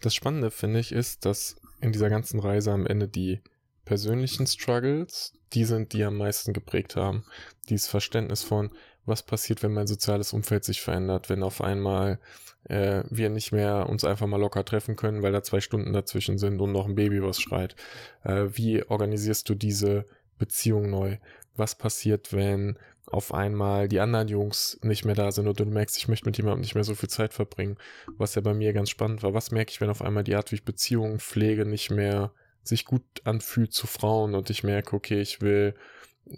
Das 0.01 0.15
Spannende, 0.15 0.51
finde 0.51 0.79
ich, 0.79 0.91
ist, 0.91 1.25
dass 1.25 1.57
in 1.81 1.91
dieser 1.91 2.09
ganzen 2.09 2.39
Reise 2.39 2.71
am 2.71 2.85
Ende 2.85 3.07
die 3.07 3.41
persönlichen 3.85 4.47
Struggles, 4.47 5.33
die 5.53 5.65
sind, 5.65 5.93
die 5.93 6.03
am 6.03 6.17
meisten 6.17 6.53
geprägt 6.53 6.95
haben. 6.95 7.25
Dieses 7.69 7.87
Verständnis 7.87 8.43
von, 8.43 8.71
was 9.05 9.23
passiert, 9.23 9.63
wenn 9.63 9.73
mein 9.73 9.87
soziales 9.87 10.33
Umfeld 10.33 10.63
sich 10.63 10.81
verändert, 10.81 11.29
wenn 11.29 11.43
auf 11.43 11.61
einmal 11.61 12.19
äh, 12.65 13.03
wir 13.09 13.29
nicht 13.29 13.51
mehr 13.51 13.89
uns 13.89 14.03
einfach 14.03 14.27
mal 14.27 14.39
locker 14.39 14.63
treffen 14.63 14.95
können, 14.95 15.23
weil 15.23 15.31
da 15.31 15.43
zwei 15.43 15.59
Stunden 15.59 15.93
dazwischen 15.93 16.37
sind 16.37 16.61
und 16.61 16.71
noch 16.71 16.85
ein 16.85 16.95
Baby 16.95 17.21
was 17.23 17.41
schreit. 17.41 17.75
Äh, 18.23 18.45
wie 18.53 18.83
organisierst 18.83 19.49
du 19.49 19.55
diese 19.55 20.05
Beziehung 20.37 20.89
neu? 20.89 21.17
Was 21.55 21.75
passiert, 21.75 22.31
wenn 22.33 22.77
auf 23.11 23.33
einmal 23.33 23.87
die 23.87 23.99
anderen 23.99 24.27
Jungs 24.27 24.79
nicht 24.83 25.05
mehr 25.05 25.15
da 25.15 25.31
sind 25.31 25.47
und 25.47 25.59
du 25.59 25.65
merkst, 25.65 25.97
ich 25.97 26.07
möchte 26.07 26.25
mit 26.25 26.37
jemandem 26.37 26.61
nicht 26.61 26.75
mehr 26.75 26.83
so 26.83 26.95
viel 26.95 27.09
Zeit 27.09 27.33
verbringen, 27.33 27.77
was 28.17 28.35
ja 28.35 28.41
bei 28.41 28.53
mir 28.53 28.73
ganz 28.73 28.89
spannend 28.89 29.23
war. 29.23 29.33
Was 29.33 29.51
merke 29.51 29.71
ich, 29.71 29.81
wenn 29.81 29.89
auf 29.89 30.01
einmal 30.01 30.23
die 30.23 30.35
Art, 30.35 30.51
wie 30.51 30.55
ich 30.55 30.65
Beziehungen 30.65 31.19
pflege, 31.19 31.65
nicht 31.65 31.91
mehr 31.91 32.31
sich 32.63 32.85
gut 32.85 33.03
anfühlt 33.23 33.73
zu 33.73 33.87
Frauen 33.87 34.35
und 34.35 34.49
ich 34.49 34.63
merke, 34.63 34.95
okay, 34.95 35.19
ich 35.19 35.41
will 35.41 35.75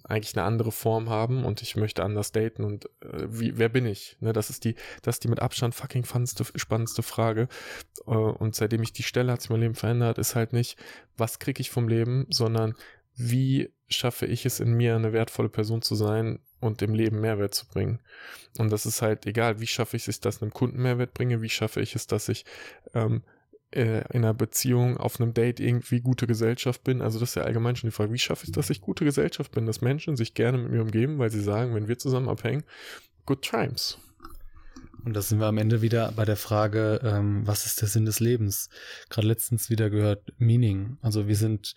eigentlich 0.04 0.36
eine 0.36 0.46
andere 0.46 0.72
Form 0.72 1.10
haben 1.10 1.44
und 1.46 1.62
ich 1.62 1.76
möchte 1.76 2.04
anders 2.04 2.32
daten 2.32 2.64
und 2.64 2.86
äh, 3.02 3.28
wie, 3.28 3.58
wer 3.58 3.70
bin 3.70 3.86
ich? 3.86 4.18
Ne, 4.22 4.34
das 4.34 4.50
ist 4.50 4.64
die, 4.64 4.76
das 5.02 5.18
ist 5.18 5.24
die 5.24 5.28
mit 5.28 5.42
Abstand 5.42 5.76
fucking 5.76 6.06
spannendste, 6.06 6.46
spannendste 6.56 7.04
Frage. 7.04 7.48
Äh, 8.08 8.12
und 8.12 8.56
seitdem 8.56 8.82
ich 8.82 8.94
die 8.94 9.04
stelle, 9.04 9.32
hat 9.32 9.42
sich 9.42 9.50
mein 9.50 9.60
Leben 9.60 9.76
verändert, 9.76 10.18
ist 10.18 10.36
halt 10.36 10.54
nicht, 10.54 10.78
was 11.18 11.40
kriege 11.40 11.62
ich 11.62 11.70
vom 11.70 11.88
Leben, 11.88 12.26
sondern 12.30 12.76
wie 13.16 13.72
schaffe 13.90 14.26
ich 14.26 14.46
es 14.46 14.60
in 14.60 14.74
mir, 14.74 14.96
eine 14.96 15.14
wertvolle 15.14 15.50
Person 15.50 15.82
zu 15.82 15.96
sein 15.96 16.40
und 16.60 16.82
dem 16.82 16.94
Leben 16.94 17.22
Mehrwert 17.22 17.54
zu 17.54 17.68
bringen. 17.68 18.00
Und 18.58 18.72
das 18.72 18.86
ist 18.86 19.02
halt 19.02 19.26
egal, 19.26 19.60
wie 19.60 19.68
schaffe 19.68 19.98
ich 19.98 20.08
es, 20.08 20.20
dass 20.20 20.38
ich 20.38 20.42
einem 20.42 20.54
Kunden 20.54 20.82
Mehrwert 20.82 21.14
bringe, 21.14 21.42
wie 21.42 21.50
schaffe 21.50 21.82
ich 21.82 21.96
es, 21.96 22.08
dass 22.08 22.30
ich 22.30 22.46
ähm, 22.94 23.24
äh, 23.72 24.04
in 24.14 24.24
einer 24.24 24.34
Beziehung, 24.34 24.98
auf 24.98 25.20
einem 25.20 25.34
Date 25.34 25.60
irgendwie 25.60 26.02
gute 26.02 26.28
Gesellschaft 26.28 26.84
bin. 26.84 27.02
Also 27.02 27.20
das 27.20 27.30
ist 27.30 27.36
ja 27.36 27.44
allgemein 27.44 27.76
schon 27.76 27.90
die 27.90 27.96
Frage, 27.96 28.14
wie 28.14 28.20
schaffe 28.20 28.44
ich 28.44 28.50
es, 28.50 28.56
dass 28.56 28.70
ich 28.70 28.82
gute 28.82 29.06
Gesellschaft 29.06 29.52
bin, 29.52 29.66
dass 29.66 29.82
Menschen 29.82 30.16
sich 30.16 30.34
gerne 30.34 30.58
mit 30.58 30.72
mir 30.72 30.82
umgeben, 30.82 31.20
weil 31.20 31.30
sie 31.30 31.42
sagen, 31.42 31.76
wenn 31.76 31.88
wir 31.88 31.98
zusammen 31.98 32.30
abhängen, 32.30 32.64
good 33.26 33.42
times. 33.42 33.98
Und 35.04 35.16
da 35.16 35.22
sind 35.22 35.40
wir 35.40 35.48
am 35.48 35.58
Ende 35.58 35.82
wieder 35.82 36.14
bei 36.14 36.24
der 36.24 36.38
Frage, 36.38 37.02
ähm, 37.04 37.46
was 37.46 37.66
ist 37.66 37.82
der 37.82 37.90
Sinn 37.90 38.06
des 38.06 38.22
Lebens? 38.22 38.70
Gerade 39.10 39.28
letztens 39.28 39.70
wieder 39.70 39.90
gehört 39.90 40.32
Meaning. 40.38 40.98
Also 41.02 41.28
wir 41.28 41.36
sind 41.36 41.76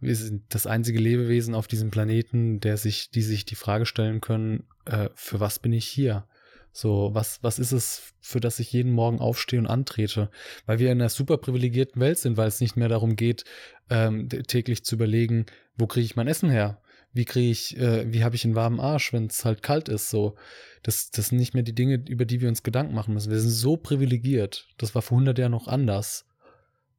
wir 0.00 0.14
sind 0.16 0.42
das 0.50 0.66
einzige 0.66 0.98
Lebewesen 0.98 1.54
auf 1.54 1.66
diesem 1.66 1.90
Planeten, 1.90 2.60
der 2.60 2.76
sich, 2.76 3.10
die 3.10 3.22
sich 3.22 3.44
die 3.44 3.54
Frage 3.54 3.86
stellen 3.86 4.20
können, 4.20 4.64
äh, 4.84 5.08
für 5.14 5.40
was 5.40 5.58
bin 5.58 5.72
ich 5.72 5.86
hier? 5.86 6.26
So, 6.72 7.10
was, 7.14 7.42
was 7.42 7.58
ist 7.58 7.72
es, 7.72 8.12
für 8.20 8.38
das 8.38 8.58
ich 8.58 8.70
jeden 8.70 8.92
Morgen 8.92 9.18
aufstehe 9.18 9.58
und 9.58 9.66
antrete? 9.66 10.30
Weil 10.66 10.78
wir 10.78 10.92
in 10.92 11.00
einer 11.00 11.08
super 11.08 11.38
privilegierten 11.38 12.02
Welt 12.02 12.18
sind, 12.18 12.36
weil 12.36 12.48
es 12.48 12.60
nicht 12.60 12.76
mehr 12.76 12.90
darum 12.90 13.16
geht, 13.16 13.44
ähm, 13.88 14.28
täglich 14.28 14.84
zu 14.84 14.96
überlegen, 14.96 15.46
wo 15.78 15.86
kriege 15.86 16.04
ich 16.04 16.16
mein 16.16 16.28
Essen 16.28 16.50
her? 16.50 16.82
Wie 17.14 17.24
kriege 17.24 17.50
ich, 17.50 17.78
äh, 17.78 18.12
wie 18.12 18.22
habe 18.22 18.36
ich 18.36 18.44
einen 18.44 18.56
warmen 18.56 18.78
Arsch, 18.78 19.14
wenn 19.14 19.24
es 19.24 19.46
halt 19.46 19.62
kalt 19.62 19.88
ist? 19.88 20.10
So, 20.10 20.34
das, 20.82 21.10
das 21.10 21.28
sind 21.28 21.38
nicht 21.38 21.54
mehr 21.54 21.62
die 21.62 21.74
Dinge, 21.74 22.04
über 22.06 22.26
die 22.26 22.42
wir 22.42 22.48
uns 22.50 22.62
Gedanken 22.62 22.94
machen 22.94 23.14
müssen. 23.14 23.30
Wir 23.30 23.40
sind 23.40 23.50
so 23.50 23.78
privilegiert. 23.78 24.68
Das 24.76 24.94
war 24.94 25.00
vor 25.00 25.16
100 25.16 25.38
Jahren 25.38 25.52
noch 25.52 25.68
anders. 25.68 26.25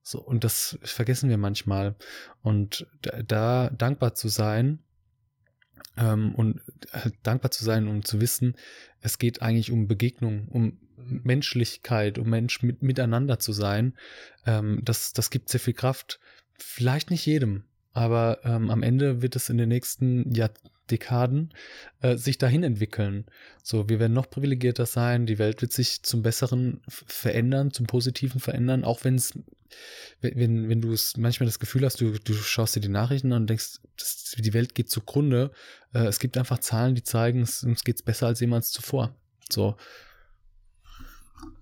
So, 0.07 0.21
und 0.21 0.45
das 0.45 0.79
vergessen 0.83 1.29
wir 1.29 1.37
manchmal. 1.37 1.95
Und 2.41 2.87
da, 3.01 3.23
da 3.23 3.69
dankbar 3.71 4.15
zu 4.15 4.29
sein, 4.29 4.79
ähm, 5.97 6.33
und 6.33 6.61
halt 6.93 7.15
dankbar 7.23 7.51
zu 7.51 7.65
sein, 7.65 7.89
um 7.89 8.05
zu 8.05 8.21
wissen, 8.21 8.55
es 9.01 9.17
geht 9.17 9.41
eigentlich 9.41 9.69
um 9.69 9.89
Begegnung, 9.89 10.47
um 10.47 10.77
Menschlichkeit, 10.95 12.19
um 12.19 12.29
Mensch 12.29 12.63
mit, 12.63 12.83
miteinander 12.83 13.39
zu 13.39 13.51
sein, 13.51 13.97
ähm, 14.45 14.79
das, 14.81 15.11
das 15.11 15.29
gibt 15.29 15.49
sehr 15.49 15.59
viel 15.59 15.73
Kraft. 15.73 16.21
Vielleicht 16.57 17.11
nicht 17.11 17.25
jedem, 17.25 17.65
aber 17.97 18.41
ähm, 18.43 18.69
am 18.69 18.83
Ende 18.83 19.23
wird 19.23 19.35
es 19.35 19.49
in 19.49 19.57
den 19.57 19.69
nächsten 19.69 20.31
Jahr 20.31 20.51
Dekaden 20.91 21.51
äh, 22.01 22.15
sich 22.15 22.37
dahin 22.37 22.61
entwickeln. 22.63 23.25
So, 23.63 23.89
wir 23.89 23.99
werden 23.99 24.13
noch 24.13 24.29
privilegierter 24.29 24.85
sein, 24.85 25.25
die 25.25 25.39
Welt 25.39 25.63
wird 25.63 25.73
sich 25.73 26.03
zum 26.03 26.21
Besseren 26.21 26.83
verändern, 26.87 27.71
zum 27.71 27.87
Positiven 27.87 28.39
verändern, 28.39 28.83
auch 28.83 29.03
wenn 29.03 29.15
es, 29.15 29.33
wenn, 30.21 30.69
wenn 30.69 30.79
du 30.79 30.93
es 30.93 31.17
manchmal 31.17 31.47
das 31.47 31.57
Gefühl 31.57 31.85
hast, 31.85 31.99
du, 31.99 32.11
du 32.11 32.33
schaust 32.33 32.75
dir 32.75 32.81
die 32.81 32.87
Nachrichten 32.87 33.33
an 33.33 33.41
und 33.41 33.49
denkst, 33.49 33.79
das, 33.97 34.35
die 34.37 34.53
Welt 34.53 34.75
geht 34.75 34.91
zugrunde. 34.91 35.49
Äh, 35.91 36.05
es 36.05 36.19
gibt 36.19 36.37
einfach 36.37 36.59
Zahlen, 36.59 36.93
die 36.93 37.03
zeigen, 37.03 37.41
es, 37.41 37.63
uns 37.63 37.83
geht's 37.83 38.03
besser 38.03 38.27
als 38.27 38.39
jemals 38.39 38.69
zuvor. 38.69 39.15
So. 39.49 39.75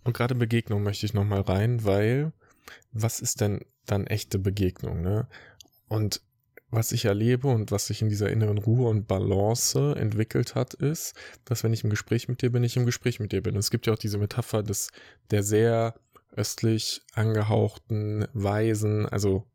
Und 0.03 0.11
gerade 0.11 0.35
Begegnung 0.35 0.83
möchte 0.83 1.05
ich 1.05 1.13
nochmal 1.13 1.41
rein, 1.41 1.85
weil 1.85 2.33
was 2.91 3.21
ist 3.21 3.39
denn 3.39 3.61
dann 3.85 4.05
echte 4.05 4.37
Begegnung, 4.37 5.01
ne? 5.01 5.29
Und 5.87 6.21
was 6.71 6.91
ich 6.91 7.05
erlebe 7.05 7.47
und 7.47 7.71
was 7.71 7.87
sich 7.87 8.01
in 8.01 8.09
dieser 8.09 8.29
inneren 8.29 8.57
Ruhe 8.57 8.89
und 8.89 9.07
Balance 9.07 9.95
entwickelt 9.97 10.55
hat, 10.55 10.73
ist, 10.73 11.15
dass 11.45 11.63
wenn 11.63 11.73
ich 11.73 11.83
im 11.83 11.89
Gespräch 11.89 12.27
mit 12.27 12.41
dir 12.41 12.51
bin, 12.51 12.63
ich 12.63 12.75
im 12.75 12.85
Gespräch 12.85 13.19
mit 13.19 13.31
dir 13.31 13.41
bin. 13.41 13.53
Und 13.53 13.59
es 13.59 13.71
gibt 13.71 13.87
ja 13.87 13.93
auch 13.93 13.97
diese 13.97 14.17
Metapher 14.17 14.63
des, 14.63 14.89
der 15.31 15.43
sehr 15.43 15.95
östlich 16.35 17.01
angehauchten 17.13 18.27
Weisen, 18.33 19.05
also 19.05 19.45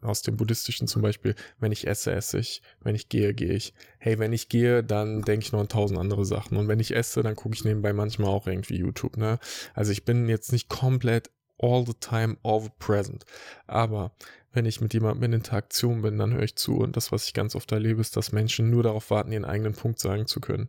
aus 0.00 0.22
dem 0.22 0.36
Buddhistischen 0.36 0.88
zum 0.88 1.02
Beispiel, 1.02 1.34
wenn 1.58 1.72
ich 1.72 1.86
esse, 1.86 2.12
esse 2.12 2.38
ich, 2.38 2.62
wenn 2.82 2.94
ich 2.94 3.08
gehe, 3.08 3.34
gehe 3.34 3.52
ich. 3.52 3.74
Hey, 3.98 4.18
wenn 4.18 4.32
ich 4.32 4.48
gehe, 4.48 4.82
dann 4.82 5.22
denke 5.22 5.44
ich 5.44 5.52
noch 5.52 5.60
an 5.60 5.68
tausend 5.68 5.98
andere 5.98 6.24
Sachen. 6.24 6.56
Und 6.56 6.68
wenn 6.68 6.80
ich 6.80 6.94
esse, 6.94 7.22
dann 7.22 7.36
gucke 7.36 7.54
ich 7.54 7.64
nebenbei 7.64 7.92
manchmal 7.92 8.30
auch 8.30 8.46
irgendwie 8.46 8.76
YouTube, 8.76 9.16
ne? 9.16 9.38
Also 9.74 9.92
ich 9.92 10.04
bin 10.04 10.28
jetzt 10.28 10.52
nicht 10.52 10.68
komplett 10.68 11.30
all 11.58 11.84
the 11.86 11.94
time, 11.94 12.36
all 12.42 12.60
the 12.60 12.70
present. 12.78 13.24
Aber 13.66 14.12
wenn 14.52 14.66
ich 14.66 14.80
mit 14.80 14.94
jemandem 14.94 15.24
in 15.24 15.32
Interaktion 15.34 16.02
bin, 16.02 16.18
dann 16.18 16.32
höre 16.32 16.44
ich 16.44 16.56
zu. 16.56 16.78
Und 16.78 16.96
das, 16.96 17.12
was 17.12 17.26
ich 17.26 17.34
ganz 17.34 17.56
oft 17.56 17.70
erlebe, 17.72 18.00
ist, 18.00 18.16
dass 18.16 18.32
Menschen 18.32 18.70
nur 18.70 18.82
darauf 18.82 19.10
warten, 19.10 19.32
ihren 19.32 19.44
eigenen 19.44 19.74
Punkt 19.74 19.98
sagen 19.98 20.26
zu 20.26 20.40
können. 20.40 20.68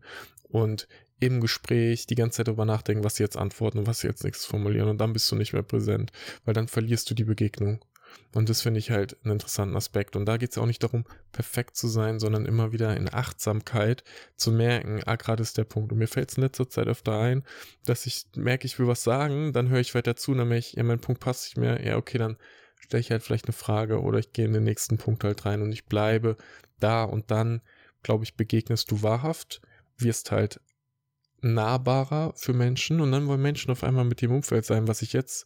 Und 0.49 0.87
im 1.19 1.39
Gespräch 1.39 2.07
die 2.07 2.15
ganze 2.15 2.37
Zeit 2.37 2.47
darüber 2.47 2.65
nachdenken, 2.65 3.03
was 3.03 3.15
sie 3.15 3.23
jetzt 3.23 3.37
antworten 3.37 3.79
und 3.79 3.87
was 3.87 3.99
sie 3.99 4.07
jetzt 4.07 4.23
nächstes 4.23 4.45
formulieren. 4.45 4.89
Und 4.89 4.99
dann 4.99 5.13
bist 5.13 5.31
du 5.31 5.35
nicht 5.35 5.53
mehr 5.53 5.63
präsent, 5.63 6.11
weil 6.43 6.53
dann 6.53 6.67
verlierst 6.67 7.09
du 7.09 7.13
die 7.13 7.23
Begegnung. 7.23 7.79
Und 8.33 8.49
das 8.49 8.61
finde 8.61 8.79
ich 8.79 8.91
halt 8.91 9.17
einen 9.23 9.33
interessanten 9.33 9.75
Aspekt. 9.75 10.15
Und 10.15 10.25
da 10.25 10.37
geht 10.37 10.51
es 10.51 10.57
auch 10.57 10.65
nicht 10.65 10.83
darum, 10.83 11.05
perfekt 11.31 11.77
zu 11.77 11.87
sein, 11.87 12.19
sondern 12.19 12.45
immer 12.45 12.71
wieder 12.71 12.95
in 12.97 13.13
Achtsamkeit 13.13 14.03
zu 14.35 14.51
merken, 14.51 15.01
ah, 15.05 15.15
gerade 15.15 15.41
ist 15.41 15.57
der 15.57 15.63
Punkt. 15.63 15.91
Und 15.91 15.99
mir 15.99 16.07
fällt 16.07 16.31
es 16.31 16.37
in 16.37 16.43
letzter 16.43 16.69
Zeit 16.69 16.87
öfter 16.87 17.19
ein, 17.19 17.43
dass 17.85 18.05
ich 18.05 18.25
merke, 18.35 18.65
ich 18.65 18.77
will 18.77 18.87
was 18.87 19.03
sagen, 19.03 19.53
dann 19.53 19.69
höre 19.69 19.79
ich 19.79 19.95
weiter 19.95 20.15
zu, 20.15 20.33
dann 20.33 20.49
merke 20.49 20.65
ich, 20.67 20.73
ja, 20.73 20.83
mein 20.83 20.99
Punkt 20.99 21.21
passt 21.21 21.45
nicht 21.45 21.57
mehr. 21.57 21.85
Ja, 21.85 21.97
okay, 21.97 22.17
dann 22.17 22.37
stelle 22.79 23.01
ich 23.01 23.11
halt 23.11 23.23
vielleicht 23.23 23.45
eine 23.45 23.53
Frage 23.53 24.01
oder 24.01 24.19
ich 24.19 24.33
gehe 24.33 24.45
in 24.45 24.53
den 24.53 24.63
nächsten 24.63 24.97
Punkt 24.97 25.23
halt 25.23 25.45
rein 25.45 25.61
und 25.61 25.71
ich 25.71 25.85
bleibe 25.85 26.37
da 26.79 27.03
und 27.03 27.31
dann, 27.31 27.61
glaube 28.03 28.23
ich, 28.23 28.35
begegnest 28.35 28.91
du 28.91 29.01
wahrhaft, 29.01 29.61
wirst 29.97 30.31
halt 30.31 30.59
nahbarer 31.41 32.33
für 32.35 32.53
Menschen 32.53 33.01
und 33.01 33.11
dann 33.11 33.27
wollen 33.27 33.41
Menschen 33.41 33.71
auf 33.71 33.83
einmal 33.83 34.05
mit 34.05 34.21
dem 34.21 34.31
Umfeld 34.31 34.65
sein, 34.65 34.87
was 34.87 35.01
ich 35.01 35.13
jetzt 35.13 35.45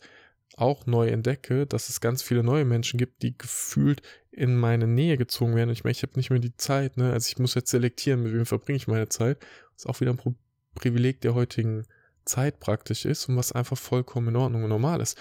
auch 0.59 0.85
neu 0.85 1.07
entdecke, 1.07 1.65
dass 1.65 1.89
es 1.89 2.01
ganz 2.01 2.21
viele 2.21 2.43
neue 2.43 2.65
Menschen 2.65 2.97
gibt, 2.97 3.21
die 3.21 3.37
gefühlt 3.37 4.01
in 4.31 4.55
meine 4.55 4.87
Nähe 4.87 5.17
gezogen 5.17 5.55
werden. 5.55 5.69
Ich 5.69 5.83
meine, 5.83 5.91
ich 5.91 6.03
habe 6.03 6.13
nicht 6.15 6.29
mehr 6.29 6.39
die 6.39 6.55
Zeit, 6.55 6.97
ne? 6.97 7.11
Also 7.11 7.27
ich 7.29 7.39
muss 7.39 7.55
jetzt 7.55 7.71
selektieren, 7.71 8.23
mit 8.23 8.33
wem 8.33 8.45
verbringe 8.45 8.77
ich 8.77 8.87
meine 8.87 9.09
Zeit. 9.09 9.39
Was 9.73 9.85
auch 9.85 9.99
wieder 9.99 10.11
ein 10.11 10.17
Pro 10.17 10.35
Privileg 10.75 11.19
der 11.21 11.33
heutigen 11.33 11.85
Zeit 12.25 12.59
praktisch 12.59 13.05
ist 13.05 13.27
und 13.27 13.35
was 13.35 13.51
einfach 13.51 13.77
vollkommen 13.77 14.29
in 14.29 14.35
Ordnung 14.35 14.63
und 14.63 14.69
normal 14.69 15.01
ist. 15.01 15.17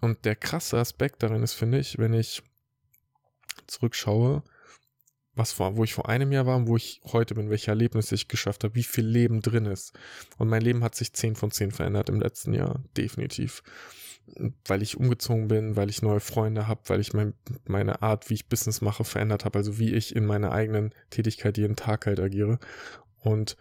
Und 0.00 0.24
der 0.24 0.36
krasse 0.36 0.78
Aspekt 0.78 1.22
darin 1.22 1.42
ist, 1.42 1.54
finde 1.54 1.78
ich, 1.78 1.98
wenn 1.98 2.12
ich 2.12 2.42
zurückschaue, 3.66 4.42
was 5.34 5.58
war, 5.60 5.76
wo 5.76 5.84
ich 5.84 5.94
vor 5.94 6.08
einem 6.08 6.32
Jahr 6.32 6.46
war 6.46 6.56
und 6.56 6.66
wo 6.66 6.76
ich 6.76 7.00
heute 7.04 7.34
bin, 7.34 7.50
welche 7.50 7.70
Erlebnisse 7.70 8.14
ich 8.14 8.28
geschafft 8.28 8.64
habe, 8.64 8.74
wie 8.74 8.82
viel 8.82 9.06
Leben 9.06 9.40
drin 9.40 9.66
ist. 9.66 9.92
Und 10.38 10.48
mein 10.48 10.62
Leben 10.62 10.82
hat 10.82 10.94
sich 10.94 11.12
10 11.12 11.36
von 11.36 11.50
10 11.50 11.70
verändert 11.70 12.08
im 12.08 12.20
letzten 12.20 12.54
Jahr, 12.54 12.82
definitiv. 12.96 13.62
Weil 14.66 14.82
ich 14.82 14.96
umgezogen 14.96 15.48
bin, 15.48 15.76
weil 15.76 15.88
ich 15.88 16.02
neue 16.02 16.20
Freunde 16.20 16.66
habe, 16.66 16.80
weil 16.86 17.00
ich 17.00 17.12
mein, 17.12 17.34
meine 17.64 18.02
Art, 18.02 18.28
wie 18.28 18.34
ich 18.34 18.48
Business 18.48 18.80
mache, 18.80 19.04
verändert 19.04 19.44
habe, 19.44 19.58
also 19.58 19.78
wie 19.78 19.94
ich 19.94 20.14
in 20.16 20.26
meiner 20.26 20.52
eigenen 20.52 20.92
Tätigkeit 21.10 21.58
jeden 21.58 21.76
Tag 21.76 22.06
halt 22.06 22.20
agiere. 22.20 22.58
Und 23.20 23.56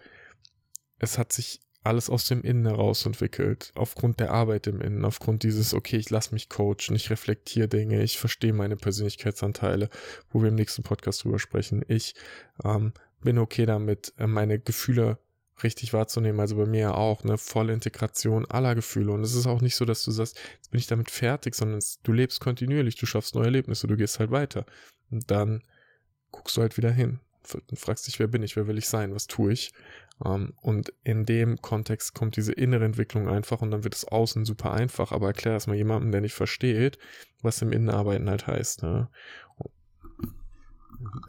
es 1.00 1.18
hat 1.18 1.34
sich 1.34 1.60
alles 1.86 2.10
aus 2.10 2.26
dem 2.26 2.42
Innen 2.42 2.66
heraus 2.66 3.06
entwickelt, 3.06 3.72
aufgrund 3.76 4.20
der 4.20 4.32
Arbeit 4.32 4.66
im 4.66 4.82
Innen, 4.82 5.06
aufgrund 5.06 5.44
dieses, 5.44 5.74
okay, 5.74 5.98
ich 5.98 6.10
lasse 6.10 6.34
mich 6.34 6.50
coachen, 6.50 6.96
ich 6.96 7.12
reflektiere 7.12 7.68
Dinge, 7.68 8.02
ich 8.02 8.18
verstehe 8.18 8.54
meine 8.54 8.76
Persönlichkeitsanteile, 8.76 9.90
wo 10.32 10.42
wir 10.42 10.50
im 10.50 10.56
nächsten 10.56 10.82
Podcast 10.82 11.24
drüber 11.24 11.38
sprechen. 11.38 11.86
Ich 11.88 12.16
ähm, 12.64 12.94
bin 13.22 13.38
okay 13.38 13.68
damit, 13.68 14.14
äh, 14.18 14.26
meine 14.26 14.60
Gefühle 14.60 15.20
richtig 15.64 15.94
wahrzunehmen. 15.94 16.40
Also 16.40 16.56
bei 16.58 16.66
mir 16.66 16.96
auch 16.96 17.24
eine 17.24 17.38
volle 17.38 17.74
Integration 17.74 18.46
aller 18.46 18.76
Gefühle. 18.76 19.12
Und 19.12 19.24
es 19.24 19.36
ist 19.36 19.48
auch 19.48 19.62
nicht 19.62 19.76
so, 19.76 19.86
dass 19.86 20.04
du 20.04 20.12
sagst, 20.12 20.38
jetzt 20.56 20.72
bin 20.72 20.80
ich 20.80 20.88
damit 20.88 21.12
fertig, 21.12 21.56
sondern 21.56 21.78
es, 21.78 22.00
du 22.04 22.12
lebst 22.12 22.42
kontinuierlich, 22.42 22.96
du 22.96 23.06
schaffst 23.06 23.36
neue 23.36 23.46
Erlebnisse, 23.46 23.88
du 23.88 23.96
gehst 23.96 24.20
halt 24.20 24.32
weiter. 24.32 24.66
Und 25.12 25.32
dann 25.32 25.62
guckst 26.32 26.58
du 26.58 26.62
halt 26.62 26.78
wieder 26.78 26.92
hin 26.92 27.20
und 27.54 27.80
fragst 27.80 28.08
dich, 28.08 28.20
wer 28.20 28.28
bin 28.28 28.44
ich, 28.44 28.56
wer 28.56 28.68
will 28.68 28.78
ich 28.78 28.88
sein, 28.88 29.14
was 29.14 29.28
tue 29.28 29.54
ich? 29.54 29.72
Ähm, 30.24 30.54
und 30.62 30.94
in 31.04 31.26
dem 31.26 31.62
Kontext 31.62 32.14
kommt 32.14 32.38
diese 32.38 32.54
innere 32.54 32.86
Entwicklung 32.86 33.28
einfach 33.28 33.62
und 33.62 33.72
dann 33.72 33.84
wird 33.84 33.96
es 33.96 34.06
außen 34.06 34.46
super 34.46 34.74
einfach, 34.74 35.12
aber 35.12 35.28
erklär 35.28 35.54
das 35.54 35.68
mal 35.68 35.76
jemandem, 35.76 36.12
der 36.12 36.22
nicht 36.22 36.34
versteht, 36.34 36.98
was 37.42 37.62
im 37.62 37.72
Innenarbeiten 37.72 38.30
halt 38.30 38.48
heißt. 38.48 38.84
Ne? 38.84 39.10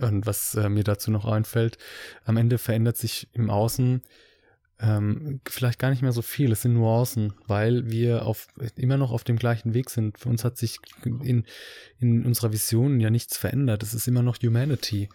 Und 0.01 0.27
was 0.27 0.55
äh, 0.55 0.69
mir 0.69 0.85
dazu 0.85 1.11
noch 1.11 1.25
einfällt, 1.25 1.79
am 2.25 2.37
Ende 2.37 2.59
verändert 2.59 2.97
sich 2.97 3.29
im 3.33 3.51
Außen 3.51 4.03
ähm, 4.79 5.41
vielleicht 5.49 5.79
gar 5.79 5.89
nicht 5.91 6.03
mehr 6.03 6.13
so 6.13 6.21
viel. 6.21 6.53
Es 6.53 6.63
sind 6.63 6.75
Nuancen, 6.75 7.33
weil 7.47 7.91
wir 7.91 8.27
auf, 8.27 8.49
immer 8.77 8.99
noch 8.99 9.11
auf 9.11 9.25
dem 9.25 9.37
gleichen 9.37 9.73
Weg 9.73 9.89
sind. 9.89 10.19
Für 10.19 10.29
uns 10.29 10.45
hat 10.45 10.59
sich 10.59 10.79
in, 11.05 11.45
in 11.99 12.27
unserer 12.27 12.53
Vision 12.53 13.01
ja 13.01 13.09
nichts 13.09 13.39
verändert. 13.39 13.83
Es 13.83 13.95
ist 13.95 14.07
immer 14.07 14.23
noch 14.23 14.37
Humanity. 14.43 15.09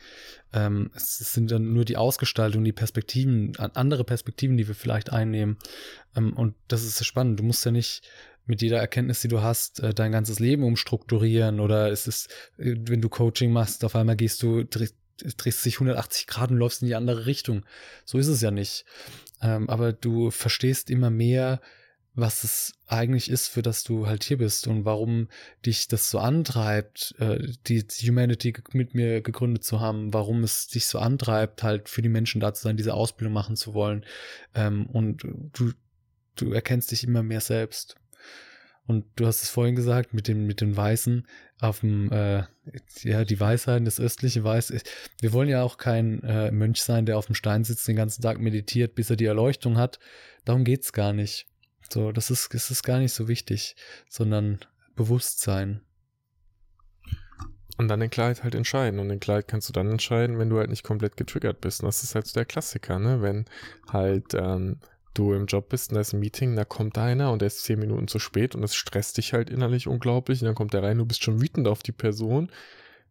Ähm, 0.51 0.89
es 0.95 1.19
sind 1.19 1.51
dann 1.51 1.73
nur 1.73 1.85
die 1.85 1.97
Ausgestaltung, 1.97 2.63
die 2.63 2.71
Perspektiven, 2.71 3.55
andere 3.57 4.03
Perspektiven, 4.03 4.57
die 4.57 4.67
wir 4.67 4.75
vielleicht 4.75 5.11
einnehmen. 5.11 5.57
Ähm, 6.15 6.33
und 6.33 6.55
das 6.67 6.83
ist 6.83 7.05
spannend. 7.05 7.39
Du 7.39 7.43
musst 7.43 7.63
ja 7.63 7.71
nicht 7.71 8.01
mit 8.51 8.61
jeder 8.61 8.79
Erkenntnis, 8.79 9.21
die 9.21 9.29
du 9.29 9.41
hast, 9.41 9.79
äh, 9.79 9.93
dein 9.93 10.11
ganzes 10.11 10.39
Leben 10.39 10.63
umstrukturieren 10.63 11.59
oder 11.59 11.89
es 11.89 12.05
ist, 12.05 12.27
äh, 12.57 12.75
wenn 12.77 13.01
du 13.01 13.09
Coaching 13.09 13.51
machst, 13.51 13.83
auf 13.83 13.95
einmal 13.95 14.15
gehst 14.15 14.43
du, 14.43 14.63
drehst, 14.63 14.95
drehst 15.37 15.65
dich 15.65 15.75
180 15.75 16.27
Grad 16.27 16.51
und 16.51 16.57
läufst 16.57 16.81
in 16.81 16.89
die 16.89 16.95
andere 16.95 17.25
Richtung. 17.25 17.65
So 18.05 18.17
ist 18.17 18.27
es 18.27 18.41
ja 18.41 18.51
nicht. 18.51 18.85
Ähm, 19.41 19.69
aber 19.69 19.93
du 19.93 20.31
verstehst 20.31 20.89
immer 20.89 21.09
mehr, 21.09 21.61
was 22.13 22.43
es 22.43 22.73
eigentlich 22.87 23.31
ist, 23.31 23.47
für 23.47 23.61
das 23.61 23.83
du 23.83 24.07
halt 24.07 24.23
hier 24.25 24.37
bist 24.37 24.67
und 24.67 24.83
warum 24.83 25.29
dich 25.65 25.87
das 25.87 26.09
so 26.09 26.19
antreibt, 26.19 27.15
äh, 27.19 27.39
die 27.67 27.83
Humanity 28.01 28.53
mit 28.73 28.93
mir 28.93 29.21
gegründet 29.21 29.63
zu 29.63 29.79
haben, 29.79 30.13
warum 30.13 30.43
es 30.43 30.67
dich 30.67 30.87
so 30.87 30.99
antreibt, 30.99 31.63
halt 31.63 31.87
für 31.87 32.01
die 32.01 32.09
Menschen 32.09 32.41
da 32.41 32.53
zu 32.53 32.63
sein, 32.63 32.75
diese 32.75 32.93
Ausbildung 32.93 33.33
machen 33.33 33.55
zu 33.55 33.73
wollen. 33.73 34.05
Ähm, 34.53 34.87
und 34.87 35.23
du, 35.53 35.71
du 36.35 36.51
erkennst 36.51 36.91
dich 36.91 37.05
immer 37.05 37.23
mehr 37.23 37.41
selbst. 37.41 37.95
Und 38.91 39.05
du 39.15 39.25
hast 39.25 39.41
es 39.41 39.49
vorhin 39.49 39.77
gesagt, 39.77 40.13
mit 40.13 40.27
dem, 40.27 40.45
mit 40.45 40.59
den 40.59 40.75
Weißen 40.75 41.25
auf 41.61 41.79
dem, 41.79 42.11
äh, 42.11 42.43
ja, 43.03 43.23
die 43.23 43.39
Weisheiten, 43.39 43.85
das 43.85 44.01
östliche 44.01 44.43
Weiß. 44.43 44.73
Wir 45.21 45.31
wollen 45.31 45.47
ja 45.47 45.63
auch 45.63 45.77
kein 45.77 46.21
äh, 46.23 46.51
Mönch 46.51 46.81
sein, 46.81 47.05
der 47.05 47.17
auf 47.17 47.27
dem 47.27 47.35
Stein 47.35 47.63
sitzt, 47.63 47.87
den 47.87 47.95
ganzen 47.95 48.21
Tag 48.21 48.39
meditiert, 48.39 48.93
bis 48.93 49.09
er 49.09 49.15
die 49.15 49.27
Erleuchtung 49.27 49.77
hat. 49.77 49.99
Darum 50.43 50.65
geht's 50.65 50.91
gar 50.91 51.13
nicht. 51.13 51.47
So, 51.89 52.11
das 52.11 52.31
ist, 52.31 52.53
das 52.53 52.69
ist 52.69 52.83
gar 52.83 52.99
nicht 52.99 53.13
so 53.13 53.29
wichtig, 53.29 53.77
sondern 54.09 54.59
Bewusstsein. 54.97 55.79
Und 57.77 57.87
dann 57.87 58.01
in 58.01 58.09
Klarheit 58.09 58.43
halt 58.43 58.55
entscheiden. 58.55 58.99
Und 58.99 59.09
in 59.09 59.21
Klarheit 59.21 59.47
kannst 59.47 59.69
du 59.69 59.73
dann 59.73 59.89
entscheiden, 59.89 60.37
wenn 60.37 60.49
du 60.49 60.57
halt 60.57 60.69
nicht 60.69 60.83
komplett 60.83 61.15
getriggert 61.15 61.61
bist. 61.61 61.79
Und 61.79 61.85
das 61.85 62.03
ist 62.03 62.13
halt 62.13 62.27
so 62.27 62.33
der 62.33 62.45
Klassiker, 62.45 62.99
ne? 62.99 63.21
Wenn 63.21 63.45
halt 63.89 64.33
ähm, 64.33 64.79
du 65.13 65.33
im 65.33 65.45
Job 65.45 65.69
bist 65.69 65.91
und 65.91 65.95
da 65.95 66.01
ist 66.01 66.13
ein 66.13 66.19
Meeting, 66.19 66.55
da 66.55 66.65
kommt 66.65 66.97
einer 66.97 67.31
und 67.31 67.41
der 67.41 67.47
ist 67.47 67.63
zehn 67.63 67.79
Minuten 67.79 68.07
zu 68.07 68.19
spät 68.19 68.55
und 68.55 68.61
das 68.61 68.75
stresst 68.75 69.17
dich 69.17 69.33
halt 69.33 69.49
innerlich 69.49 69.87
unglaublich 69.87 70.41
und 70.41 70.45
dann 70.45 70.55
kommt 70.55 70.73
der 70.73 70.83
rein, 70.83 70.97
du 70.97 71.05
bist 71.05 71.23
schon 71.23 71.41
wütend 71.41 71.67
auf 71.67 71.83
die 71.83 71.91
Person. 71.91 72.51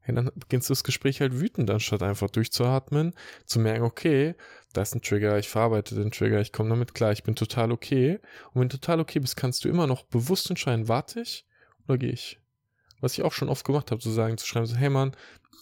Und 0.07 0.17
dann 0.17 0.31
beginnst 0.35 0.69
du 0.69 0.73
das 0.73 0.83
Gespräch 0.83 1.21
halt 1.21 1.39
wütend, 1.41 1.71
anstatt 1.71 2.03
einfach 2.03 2.31
durchzuatmen, 2.31 3.15
zu 3.45 3.61
merken, 3.61 3.85
okay, 3.85 4.35
da 4.73 4.83
ist 4.83 4.95
ein 4.95 5.03
Trigger, 5.03 5.39
ich 5.39 5.49
verarbeite 5.49 5.95
den 5.95 6.11
Trigger, 6.11 6.41
ich 6.41 6.53
komme 6.53 6.71
damit 6.71 6.95
klar, 6.95 7.13
ich 7.13 7.23
bin 7.23 7.37
total 7.37 7.71
okay. 7.71 8.19
Und 8.53 8.63
wenn 8.63 8.69
du 8.69 8.79
total 8.79 9.01
okay 9.01 9.21
bist, 9.21 9.37
kannst 9.37 9.65
du 9.65 9.69
immer 9.69 9.87
noch 9.87 10.05
bewusst 10.05 10.51
entscheiden, 10.51 10.89
warte 10.89 11.21
ich 11.21 11.47
oder 11.87 11.99
gehe 11.99 12.11
ich? 12.11 12.41
Was 13.01 13.15
ich 13.15 13.23
auch 13.23 13.33
schon 13.33 13.49
oft 13.49 13.65
gemacht 13.65 13.91
habe, 13.91 14.01
zu 14.01 14.11
sagen, 14.11 14.39
zu 14.39 14.47
schreiben, 14.47 14.67
so, 14.67 14.77
hey 14.77 14.91
Mann, 14.91 15.13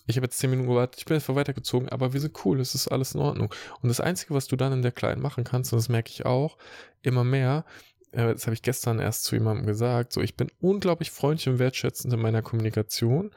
ich 0.07 0.17
habe 0.17 0.25
jetzt 0.25 0.39
zehn 0.39 0.51
Minuten 0.51 0.69
gewartet, 0.69 0.99
ich 0.99 1.05
bin 1.05 1.17
einfach 1.17 1.35
weitergezogen, 1.35 1.89
aber 1.91 2.13
wir 2.13 2.21
sind 2.21 2.45
cool, 2.45 2.61
es 2.61 2.75
ist 2.75 2.89
alles 2.89 3.15
in 3.15 3.21
Ordnung. 3.21 3.53
Und 3.83 3.89
das 3.89 4.01
Einzige, 4.01 4.35
was 4.35 4.47
du 4.47 4.57
dann 4.57 4.73
in 4.73 4.83
der 4.83 4.93
Kleinen 4.93 5.21
machen 5.21 5.45
kannst, 5.45 5.73
und 5.73 5.79
das 5.79 5.89
merke 5.89 6.11
ich 6.11 6.25
auch 6.25 6.57
immer 7.03 7.25
mehr, 7.25 7.65
äh, 8.13 8.33
das 8.33 8.47
habe 8.47 8.55
ich 8.55 8.63
gestern 8.63 8.99
erst 9.01 9.25
zu 9.25 9.37
jemandem 9.37 9.67
gesagt, 9.67 10.13
so 10.13 10.21
ich 10.21 10.37
bin 10.37 10.51
unglaublich 10.61 11.11
freundlich 11.11 11.49
und 11.49 11.59
wertschätzend 11.59 12.13
in 12.13 12.21
meiner 12.21 12.43
Kommunikation, 12.43 13.33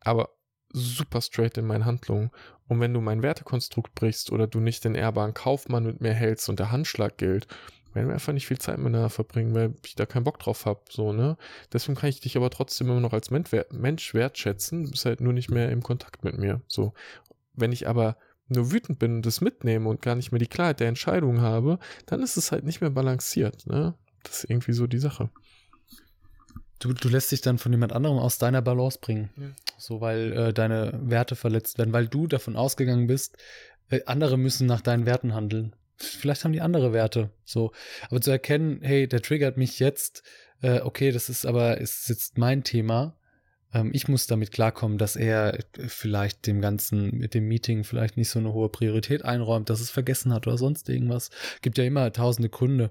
aber 0.00 0.30
super 0.72 1.20
straight 1.20 1.58
in 1.58 1.66
meinen 1.66 1.84
Handlungen. 1.84 2.30
Und 2.66 2.80
wenn 2.80 2.94
du 2.94 3.00
mein 3.00 3.22
Wertekonstrukt 3.22 3.94
brichst 3.94 4.32
oder 4.32 4.46
du 4.46 4.60
nicht 4.60 4.84
den 4.84 4.94
ehrbaren 4.94 5.34
Kaufmann 5.34 5.84
mit 5.84 6.00
mir 6.00 6.14
hältst 6.14 6.48
und 6.48 6.58
der 6.58 6.72
Handschlag 6.72 7.18
gilt, 7.18 7.46
werden 7.94 8.08
wir 8.08 8.14
einfach 8.14 8.32
nicht 8.32 8.46
viel 8.46 8.58
Zeit 8.58 8.78
miteinander 8.78 9.10
verbringen, 9.10 9.54
weil 9.54 9.74
ich 9.84 9.94
da 9.94 10.06
keinen 10.06 10.24
Bock 10.24 10.38
drauf 10.38 10.66
habe, 10.66 10.80
so, 10.90 11.12
ne? 11.12 11.36
Deswegen 11.72 11.96
kann 11.96 12.10
ich 12.10 12.20
dich 12.20 12.36
aber 12.36 12.50
trotzdem 12.50 12.88
immer 12.88 13.00
noch 13.00 13.12
als 13.12 13.30
Mensch 13.30 14.14
wertschätzen, 14.14 14.84
du 14.84 14.90
bist 14.90 15.04
halt 15.04 15.20
nur 15.20 15.32
nicht 15.32 15.50
mehr 15.50 15.70
im 15.70 15.82
Kontakt 15.82 16.24
mit 16.24 16.38
mir, 16.38 16.60
so. 16.68 16.92
Wenn 17.54 17.72
ich 17.72 17.88
aber 17.88 18.16
nur 18.48 18.72
wütend 18.72 18.98
bin 18.98 19.16
und 19.16 19.26
das 19.26 19.40
mitnehme 19.40 19.88
und 19.88 20.02
gar 20.02 20.16
nicht 20.16 20.32
mehr 20.32 20.38
die 20.38 20.46
Klarheit 20.46 20.80
der 20.80 20.88
Entscheidung 20.88 21.40
habe, 21.40 21.78
dann 22.06 22.22
ist 22.22 22.36
es 22.36 22.52
halt 22.52 22.64
nicht 22.64 22.80
mehr 22.80 22.90
balanciert, 22.90 23.66
ne? 23.66 23.94
Das 24.22 24.38
ist 24.38 24.50
irgendwie 24.50 24.72
so 24.72 24.86
die 24.86 24.98
Sache. 24.98 25.30
Du, 26.80 26.92
du 26.92 27.08
lässt 27.08 27.30
dich 27.32 27.40
dann 27.40 27.58
von 27.58 27.72
jemand 27.72 27.92
anderem 27.92 28.18
aus 28.18 28.38
deiner 28.38 28.60
Balance 28.60 28.98
bringen. 29.00 29.30
Ja. 29.36 29.46
So, 29.78 30.00
weil 30.00 30.32
äh, 30.32 30.52
deine 30.52 30.98
Werte 31.02 31.36
verletzt 31.36 31.78
werden, 31.78 31.92
weil 31.92 32.08
du 32.08 32.26
davon 32.26 32.56
ausgegangen 32.56 33.06
bist, 33.06 33.36
äh, 33.90 34.00
andere 34.06 34.36
müssen 34.36 34.66
nach 34.66 34.80
deinen 34.80 35.06
Werten 35.06 35.34
handeln 35.34 35.74
vielleicht 35.96 36.44
haben 36.44 36.52
die 36.52 36.60
andere 36.60 36.92
Werte. 36.92 37.30
So. 37.44 37.72
Aber 38.10 38.20
zu 38.20 38.30
erkennen, 38.30 38.80
hey, 38.82 39.08
der 39.08 39.22
triggert 39.22 39.56
mich 39.56 39.78
jetzt, 39.78 40.22
äh, 40.62 40.80
okay, 40.80 41.12
das 41.12 41.28
ist 41.28 41.46
aber, 41.46 41.78
ist 41.78 42.08
jetzt 42.08 42.38
mein 42.38 42.64
Thema. 42.64 43.16
Ähm, 43.74 43.90
ich 43.92 44.08
muss 44.08 44.26
damit 44.26 44.52
klarkommen, 44.52 44.96
dass 44.96 45.16
er 45.16 45.58
vielleicht 45.86 46.46
dem 46.46 46.60
Ganzen, 46.60 47.18
mit 47.18 47.34
dem 47.34 47.48
Meeting 47.48 47.84
vielleicht 47.84 48.16
nicht 48.16 48.30
so 48.30 48.38
eine 48.38 48.52
hohe 48.52 48.68
Priorität 48.68 49.24
einräumt, 49.24 49.68
dass 49.68 49.80
es 49.80 49.90
vergessen 49.90 50.32
hat 50.32 50.46
oder 50.46 50.56
sonst 50.56 50.88
irgendwas. 50.88 51.30
Gibt 51.60 51.76
ja 51.76 51.84
immer 51.84 52.10
tausende 52.12 52.48
Gründe. 52.48 52.90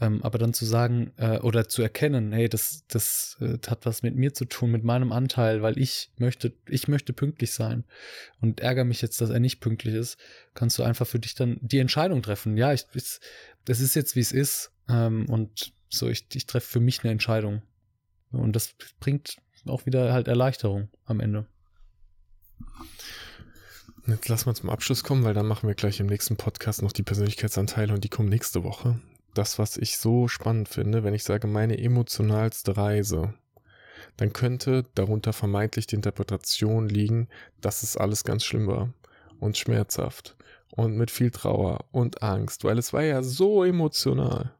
Ähm, 0.00 0.22
aber 0.22 0.38
dann 0.38 0.54
zu 0.54 0.64
sagen 0.64 1.12
äh, 1.18 1.38
oder 1.38 1.68
zu 1.68 1.82
erkennen, 1.82 2.32
hey, 2.32 2.48
das, 2.48 2.84
das 2.88 3.36
äh, 3.40 3.58
hat 3.68 3.86
was 3.86 4.02
mit 4.02 4.16
mir 4.16 4.34
zu 4.34 4.46
tun, 4.46 4.72
mit 4.72 4.82
meinem 4.82 5.12
Anteil, 5.12 5.62
weil 5.62 5.78
ich 5.78 6.10
möchte, 6.16 6.52
ich 6.68 6.88
möchte 6.88 7.12
pünktlich 7.12 7.52
sein 7.52 7.84
und 8.40 8.60
ärgere 8.60 8.84
mich 8.84 9.02
jetzt, 9.02 9.20
dass 9.20 9.30
er 9.30 9.38
nicht 9.38 9.60
pünktlich 9.60 9.94
ist, 9.94 10.16
kannst 10.54 10.78
du 10.78 10.82
einfach 10.82 11.06
für 11.06 11.20
dich 11.20 11.34
dann 11.34 11.58
die 11.60 11.78
Entscheidung 11.78 12.22
treffen. 12.22 12.56
Ja, 12.56 12.72
ich, 12.72 12.86
ich 12.94 13.20
das 13.64 13.80
ist 13.80 13.94
jetzt, 13.94 14.16
wie 14.16 14.20
es 14.20 14.32
ist. 14.32 14.72
Ähm, 14.88 15.26
und 15.28 15.72
so, 15.88 16.08
ich, 16.08 16.26
ich 16.34 16.46
treffe 16.46 16.68
für 16.68 16.80
mich 16.80 17.04
eine 17.04 17.12
Entscheidung. 17.12 17.62
Und 18.32 18.56
das 18.56 18.74
bringt 18.98 19.36
auch 19.66 19.86
wieder 19.86 20.12
halt 20.12 20.28
Erleichterung 20.28 20.88
am 21.04 21.20
Ende. 21.20 21.46
Jetzt 24.06 24.28
lassen 24.28 24.46
wir 24.46 24.54
zum 24.54 24.70
Abschluss 24.70 25.04
kommen, 25.04 25.24
weil 25.24 25.34
dann 25.34 25.46
machen 25.46 25.68
wir 25.68 25.76
gleich 25.76 26.00
im 26.00 26.06
nächsten 26.06 26.36
Podcast 26.36 26.82
noch 26.82 26.92
die 26.92 27.04
Persönlichkeitsanteile 27.04 27.94
und 27.94 28.02
die 28.02 28.08
kommen 28.08 28.28
nächste 28.28 28.64
Woche. 28.64 28.98
Das, 29.34 29.58
was 29.58 29.76
ich 29.76 29.98
so 29.98 30.26
spannend 30.26 30.68
finde, 30.68 31.04
wenn 31.04 31.14
ich 31.14 31.22
sage, 31.22 31.46
meine 31.46 31.78
emotionalste 31.78 32.76
Reise, 32.76 33.34
dann 34.16 34.32
könnte 34.32 34.84
darunter 34.94 35.32
vermeintlich 35.32 35.86
die 35.86 35.94
Interpretation 35.94 36.88
liegen, 36.88 37.28
dass 37.60 37.82
es 37.82 37.96
alles 37.96 38.24
ganz 38.24 38.44
schlimm 38.44 38.66
war 38.66 38.92
und 39.38 39.56
schmerzhaft 39.56 40.36
und 40.70 40.96
mit 40.96 41.10
viel 41.10 41.30
Trauer 41.30 41.84
und 41.92 42.22
Angst, 42.22 42.64
weil 42.64 42.78
es 42.78 42.92
war 42.92 43.02
ja 43.02 43.22
so 43.22 43.62
emotional. 43.62 44.52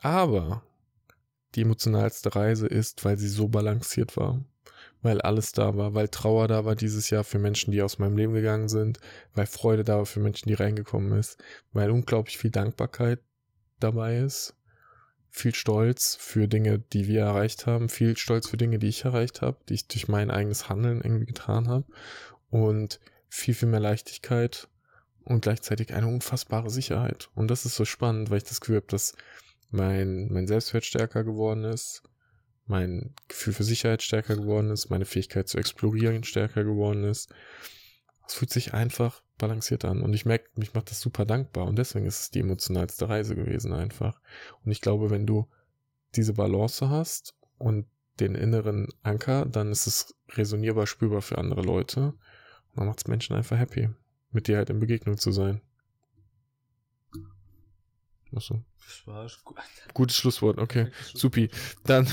Aber 0.00 0.62
die 1.56 1.62
emotionalste 1.62 2.34
Reise 2.34 2.66
ist, 2.66 3.04
weil 3.04 3.16
sie 3.18 3.28
so 3.28 3.48
balanciert 3.48 4.16
war. 4.16 4.44
Weil 5.02 5.20
alles 5.20 5.52
da 5.52 5.76
war, 5.76 5.94
weil 5.94 6.08
Trauer 6.08 6.48
da 6.48 6.64
war 6.64 6.74
dieses 6.74 7.10
Jahr 7.10 7.24
für 7.24 7.38
Menschen, 7.38 7.70
die 7.70 7.82
aus 7.82 7.98
meinem 7.98 8.16
Leben 8.16 8.34
gegangen 8.34 8.68
sind, 8.68 8.98
weil 9.34 9.46
Freude 9.46 9.84
da 9.84 9.98
war 9.98 10.06
für 10.06 10.20
Menschen, 10.20 10.48
die 10.48 10.54
reingekommen 10.54 11.18
ist, 11.18 11.42
weil 11.72 11.90
unglaublich 11.90 12.38
viel 12.38 12.50
Dankbarkeit 12.50 13.20
dabei 13.78 14.18
ist, 14.18 14.54
viel 15.30 15.54
Stolz 15.54 16.16
für 16.18 16.48
Dinge, 16.48 16.78
die 16.78 17.06
wir 17.06 17.20
erreicht 17.20 17.66
haben, 17.66 17.88
viel 17.88 18.16
Stolz 18.16 18.48
für 18.48 18.56
Dinge, 18.56 18.78
die 18.78 18.88
ich 18.88 19.04
erreicht 19.04 19.42
habe, 19.42 19.58
die 19.68 19.74
ich 19.74 19.86
durch 19.86 20.08
mein 20.08 20.30
eigenes 20.30 20.68
Handeln 20.68 21.00
irgendwie 21.02 21.26
getan 21.26 21.68
habe 21.68 21.84
und 22.50 23.00
viel, 23.28 23.54
viel 23.54 23.68
mehr 23.68 23.80
Leichtigkeit 23.80 24.68
und 25.24 25.42
gleichzeitig 25.42 25.92
eine 25.92 26.06
unfassbare 26.06 26.70
Sicherheit. 26.70 27.28
Und 27.34 27.50
das 27.50 27.66
ist 27.66 27.76
so 27.76 27.84
spannend, 27.84 28.30
weil 28.30 28.38
ich 28.38 28.44
das 28.44 28.60
Gefühl 28.60 28.76
habe, 28.76 28.86
dass 28.88 29.14
mein, 29.70 30.32
mein 30.32 30.46
Selbstwert 30.46 30.84
stärker 30.84 31.24
geworden 31.24 31.64
ist, 31.64 32.02
mein 32.66 33.14
Gefühl 33.28 33.52
für 33.52 33.64
Sicherheit 33.64 34.02
stärker 34.02 34.36
geworden 34.36 34.70
ist, 34.70 34.90
meine 34.90 35.04
Fähigkeit 35.04 35.48
zu 35.48 35.58
explorieren 35.58 36.24
stärker 36.24 36.64
geworden 36.64 37.04
ist. 37.04 37.32
Es 38.26 38.34
fühlt 38.34 38.50
sich 38.50 38.74
einfach 38.74 39.22
balanciert 39.38 39.84
an. 39.84 40.02
Und 40.02 40.14
ich 40.14 40.26
merke, 40.26 40.48
mich 40.56 40.74
macht 40.74 40.90
das 40.90 41.00
super 41.00 41.24
dankbar. 41.24 41.66
Und 41.66 41.76
deswegen 41.76 42.06
ist 42.06 42.20
es 42.20 42.30
die 42.30 42.40
emotionalste 42.40 43.08
Reise 43.08 43.36
gewesen 43.36 43.72
einfach. 43.72 44.20
Und 44.64 44.72
ich 44.72 44.80
glaube, 44.80 45.10
wenn 45.10 45.26
du 45.26 45.48
diese 46.16 46.32
Balance 46.32 46.88
hast 46.88 47.34
und 47.58 47.86
den 48.18 48.34
inneren 48.34 48.88
Anker, 49.02 49.44
dann 49.44 49.70
ist 49.70 49.86
es 49.86 50.16
resonierbar, 50.30 50.86
spürbar 50.86 51.22
für 51.22 51.38
andere 51.38 51.62
Leute. 51.62 52.00
Und 52.00 52.76
dann 52.76 52.86
macht 52.86 53.00
es 53.00 53.06
Menschen 53.06 53.36
einfach 53.36 53.58
happy, 53.58 53.90
mit 54.30 54.48
dir 54.48 54.56
halt 54.56 54.70
in 54.70 54.80
Begegnung 54.80 55.18
zu 55.18 55.30
sein. 55.30 55.60
Achso. 58.34 58.62
Das 58.86 59.06
war 59.06 59.26
gut. 59.44 59.56
Gutes 59.94 60.16
Schlusswort, 60.16 60.58
okay. 60.58 60.88
Supi. 61.14 61.50
Dann, 61.84 62.06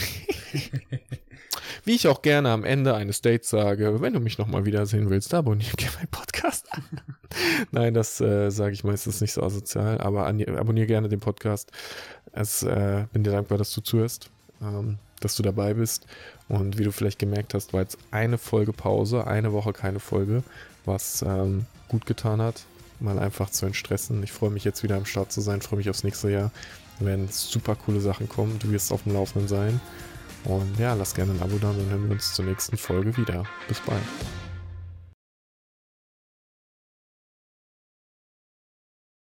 wie 1.86 1.96
ich 1.96 2.08
auch 2.08 2.22
gerne 2.22 2.50
am 2.50 2.64
Ende 2.64 2.96
eines 2.96 3.22
Dates 3.22 3.50
sage, 3.50 4.02
wenn 4.02 4.14
du 4.14 4.20
mich 4.20 4.38
nochmal 4.38 4.66
wiedersehen 4.66 5.10
willst, 5.10 5.34
abonniere 5.34 5.76
gerne 5.76 5.96
meinen 5.96 6.08
Podcast. 6.08 6.68
Nein, 7.72 7.94
das 7.94 8.22
äh, 8.22 8.50
sage 8.50 8.74
ich 8.74 8.84
meistens 8.84 9.22
nicht 9.22 9.34
so 9.34 9.44
asozial, 9.44 10.00
aber 10.00 10.26
abonniere 10.26 10.88
gerne 10.88 11.10
den 11.10 11.20
Podcast. 11.20 11.72
Es 12.32 12.64
äh, 12.64 13.06
bin 13.12 13.24
dir 13.24 13.32
dankbar, 13.32 13.58
dass 13.58 13.74
du 13.74 13.82
zuhörst, 13.82 14.30
ähm, 14.62 14.98
dass 15.20 15.36
du 15.36 15.44
dabei 15.44 15.74
bist. 15.74 16.08
Und 16.48 16.78
wie 16.78 16.84
du 16.84 16.92
vielleicht 16.92 17.20
gemerkt 17.20 17.54
hast, 17.54 17.74
war 17.74 17.82
jetzt 17.82 17.98
eine 18.12 18.38
Folge 18.38 18.74
Pause, 18.74 19.28
eine 19.28 19.54
Woche 19.54 19.74
keine 19.74 20.00
Folge, 20.00 20.44
was 20.86 21.22
ähm, 21.22 21.66
gut 21.88 22.06
getan 22.06 22.42
hat, 22.42 22.66
mal 23.04 23.20
einfach 23.20 23.50
zu 23.50 23.66
entstressen. 23.66 24.24
Ich 24.24 24.32
freue 24.32 24.50
mich 24.50 24.64
jetzt 24.64 24.84
wieder 24.84 24.96
am 24.96 25.06
Start 25.06 25.32
zu 25.32 25.42
sein, 25.42 25.62
freue 25.62 25.78
mich 25.78 25.90
aufs 25.90 26.04
nächste 26.04 26.30
Jahr. 26.30 26.52
Da 27.00 27.06
werden 27.06 27.28
super 27.30 27.76
coole 27.76 28.00
Sachen 28.00 28.30
kommen. 28.30 28.60
Du 28.60 28.72
wirst 28.72 28.92
auf 28.92 29.04
dem 29.04 29.14
Laufenden 29.14 29.48
sein. 29.48 29.80
Und 30.46 30.78
ja, 30.78 30.94
lass 30.94 31.16
gerne 31.16 31.34
ein 31.34 31.42
Abo 31.42 31.58
da, 31.58 31.72
dann 31.72 31.90
hören 31.90 32.06
wir 32.06 32.12
uns 32.12 32.34
zur 32.34 32.46
nächsten 32.46 32.78
Folge 32.78 33.16
wieder. 33.18 33.44
Bis 33.68 33.80
bald. 33.80 34.02